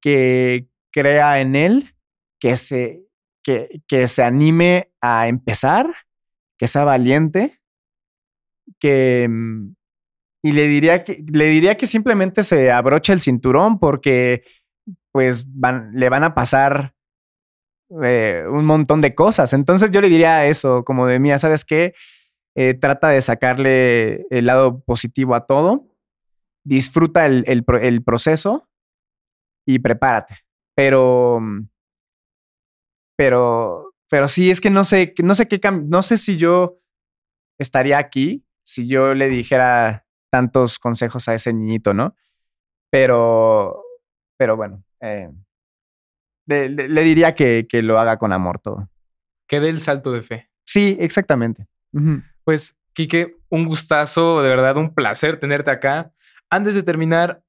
que 0.00 0.68
crea 0.92 1.40
en 1.40 1.56
él, 1.56 1.94
que 2.40 2.56
se, 2.56 3.02
que, 3.44 3.82
que 3.86 4.08
se 4.08 4.22
anime 4.22 4.90
a 5.00 5.28
empezar, 5.28 5.86
que 6.58 6.66
sea 6.68 6.84
valiente, 6.84 7.60
que... 8.78 9.26
mm, 9.28 9.74
Y 10.42 10.52
le 10.52 10.68
diría 10.68 11.04
que, 11.04 11.22
le 11.30 11.46
diría 11.46 11.76
que 11.76 11.86
simplemente 11.86 12.42
se 12.42 12.70
abroche 12.70 13.12
el 13.12 13.20
cinturón 13.20 13.78
porque 13.78 14.42
pues 15.12 15.46
le 15.92 16.08
van 16.08 16.24
a 16.24 16.34
pasar 16.34 16.94
eh, 18.02 18.44
un 18.48 18.64
montón 18.64 19.00
de 19.00 19.14
cosas. 19.14 19.52
Entonces 19.52 19.90
yo 19.90 20.00
le 20.00 20.08
diría 20.08 20.46
eso, 20.46 20.84
como 20.84 21.06
de 21.06 21.18
mía, 21.18 21.38
¿sabes 21.38 21.64
qué? 21.64 21.94
Eh, 22.56 22.74
trata 22.74 23.08
de 23.10 23.20
sacarle 23.20 24.26
el 24.30 24.46
lado 24.46 24.80
positivo 24.80 25.34
a 25.34 25.46
todo, 25.46 25.86
disfruta 26.64 27.26
el, 27.26 27.44
el 27.46 27.64
pro- 27.64 27.78
el 27.78 28.02
proceso 28.02 28.68
y 29.66 29.78
prepárate. 29.78 30.36
Pero, 30.74 31.38
mm, 31.40 31.68
pero, 33.16 33.94
pero 34.08 34.28
sí, 34.28 34.50
es 34.50 34.60
que 34.60 34.70
no 34.70 34.84
sé, 34.84 35.14
no 35.22 35.34
sé 35.34 35.48
qué, 35.48 35.60
no 35.70 36.02
sé 36.02 36.18
si 36.18 36.36
yo 36.36 36.80
estaría 37.58 37.98
aquí 37.98 38.44
si 38.64 38.86
yo 38.86 39.14
le 39.14 39.28
dijera 39.28 40.06
tantos 40.30 40.78
consejos 40.78 41.28
a 41.28 41.34
ese 41.34 41.52
niñito, 41.52 41.92
¿no? 41.92 42.14
Pero, 42.90 43.82
pero 44.38 44.56
bueno, 44.56 44.84
eh, 45.00 45.28
le, 46.46 46.68
le- 46.68 46.88
le 46.88 47.02
diría 47.02 47.34
que, 47.34 47.66
que 47.68 47.82
lo 47.82 47.98
haga 47.98 48.16
con 48.18 48.32
amor 48.32 48.60
todo. 48.60 48.88
Que 49.48 49.60
dé 49.60 49.68
el 49.68 49.80
salto 49.80 50.12
de 50.12 50.22
fe. 50.22 50.50
Sí, 50.64 50.96
exactamente. 51.00 51.66
Pues, 52.50 52.76
Quique, 52.94 53.36
un 53.48 53.64
gustazo, 53.64 54.42
de 54.42 54.48
verdad, 54.48 54.76
un 54.76 54.92
placer 54.92 55.38
tenerte 55.38 55.70
acá. 55.70 56.10
Antes 56.50 56.74
de 56.74 56.82
terminar, 56.82 57.44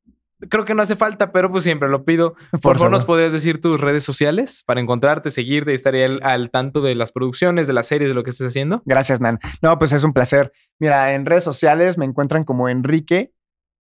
creo 0.48 0.64
que 0.64 0.76
no 0.76 0.84
hace 0.84 0.96
falta, 0.96 1.32
pero 1.32 1.50
pues 1.50 1.64
siempre 1.64 1.90
lo 1.90 2.06
pido. 2.06 2.36
Por, 2.62 2.78
favor, 2.78 2.92
¿nos 2.92 3.04
podrías 3.04 3.34
decir 3.34 3.60
tus 3.60 3.82
redes 3.82 4.04
sociales 4.04 4.64
para 4.64 4.80
encontrarte, 4.80 5.32
seguirte 5.32 5.72
y 5.72 5.74
estar 5.74 5.96
ahí 5.96 6.04
al, 6.04 6.20
al 6.22 6.52
tanto 6.52 6.82
de 6.82 6.94
las 6.94 7.12
producciones, 7.12 7.66
de 7.66 7.74
las 7.74 7.88
series, 7.88 8.12
de 8.12 8.14
lo 8.14 8.24
que 8.24 8.30
estés 8.30 8.46
haciendo? 8.46 8.84
Gracias, 8.86 9.20
Nan. 9.20 9.40
No, 9.64 9.80
pues 9.80 9.92
es 9.92 10.04
un 10.04 10.14
placer. 10.14 10.54
Mira, 10.78 11.16
en 11.16 11.26
redes 11.26 11.46
sociales 11.46 11.98
me 11.98 12.06
encuentran 12.06 12.44
como 12.44 12.70
Enrique 12.70 13.34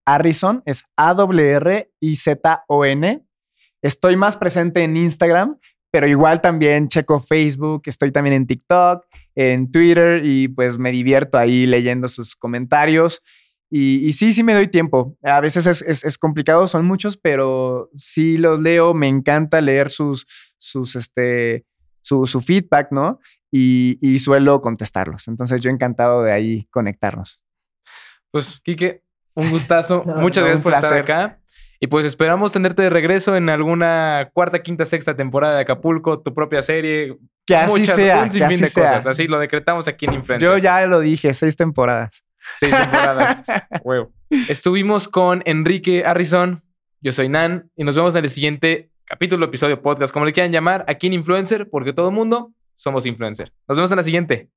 Harrison, 0.07 0.63
es 0.65 0.85
A-W-R-I-Z-O-N. 0.97 1.85
Estoy 3.83 4.15
más 4.15 4.37
presente 4.37 4.83
en 4.83 4.97
Instagram, 4.97 5.59
pero 5.91 6.07
igual 6.07 6.41
también 6.41 6.87
checo 6.87 7.19
Facebook, 7.19 7.83
estoy 7.85 8.11
también 8.11 8.37
en 8.37 8.47
TikTok, 8.47 9.05
en 9.35 9.71
Twitter 9.71 10.21
y 10.25 10.47
pues 10.47 10.77
me 10.77 10.91
divierto 10.91 11.37
ahí 11.37 11.65
leyendo 11.65 12.07
sus 12.07 12.35
comentarios. 12.35 13.21
Y, 13.69 14.05
y 14.07 14.13
sí, 14.13 14.33
sí 14.33 14.43
me 14.43 14.53
doy 14.53 14.67
tiempo. 14.67 15.17
A 15.23 15.39
veces 15.39 15.65
es, 15.65 15.81
es- 15.81 16.03
es 16.03 16.17
complicado, 16.17 16.67
son 16.67 16.85
muchos, 16.85 17.17
pero 17.17 17.89
sí 17.95 18.37
los 18.37 18.59
leo. 18.59 18.93
Me 18.93 19.07
encanta 19.07 19.61
leer 19.61 19.89
sus, 19.89 20.25
sus, 20.57 20.95
este, 20.97 21.65
su, 22.01 22.25
su 22.25 22.41
feedback, 22.41 22.91
¿no? 22.91 23.19
y, 23.53 23.97
y 24.01 24.19
suelo 24.19 24.61
contestarlos. 24.61 25.27
Entonces 25.27 25.61
yo 25.61 25.69
encantado 25.69 26.23
de 26.23 26.31
ahí 26.31 26.67
conectarnos. 26.71 27.43
Pues, 28.31 28.59
Quique, 28.63 29.03
un 29.35 29.49
gustazo. 29.51 30.03
No, 30.07 30.15
Muchas 30.15 30.43
no, 30.43 30.47
gracias 30.49 30.63
por 30.63 30.73
estar 30.73 30.93
acá. 30.97 31.37
Y 31.79 31.87
pues 31.87 32.05
esperamos 32.05 32.51
tenerte 32.51 32.83
de 32.83 32.89
regreso 32.91 33.35
en 33.35 33.49
alguna 33.49 34.29
cuarta, 34.33 34.61
quinta, 34.61 34.85
sexta 34.85 35.15
temporada 35.15 35.55
de 35.55 35.61
Acapulco, 35.61 36.21
tu 36.21 36.33
propia 36.33 36.61
serie. 36.61 37.17
Que 37.51 37.57
así 37.57 37.79
muchas, 37.79 37.95
sea, 37.95 38.17
un 38.17 38.23
que 38.25 38.31
sinfín 38.31 38.47
así 38.47 38.61
de 38.61 38.67
sea. 38.67 38.83
cosas. 38.83 39.07
Así 39.07 39.27
lo 39.27 39.39
decretamos 39.39 39.87
aquí 39.87 40.05
en 40.05 40.13
Influencer. 40.13 40.47
Yo 40.47 40.57
ya 40.57 40.85
lo 40.85 40.99
dije, 40.99 41.33
seis 41.33 41.55
temporadas. 41.55 42.23
Seis 42.55 42.73
temporadas. 42.73 43.43
Huevo. 43.83 44.11
Estuvimos 44.49 45.07
con 45.07 45.41
Enrique 45.45 46.03
Harrison. 46.05 46.63
Yo 47.01 47.11
soy 47.11 47.29
Nan 47.29 47.69
y 47.75 47.83
nos 47.83 47.95
vemos 47.95 48.15
en 48.15 48.23
el 48.23 48.29
siguiente 48.29 48.91
capítulo, 49.05 49.45
episodio, 49.45 49.81
podcast, 49.81 50.13
como 50.13 50.25
le 50.25 50.31
quieran 50.31 50.51
llamar, 50.53 50.85
aquí 50.87 51.07
en 51.07 51.13
Influencer, 51.13 51.69
porque 51.69 51.91
todo 51.91 52.09
el 52.09 52.15
mundo 52.15 52.53
somos 52.75 53.05
influencer. 53.05 53.51
Nos 53.67 53.77
vemos 53.77 53.91
en 53.91 53.97
la 53.97 54.03
siguiente. 54.03 54.49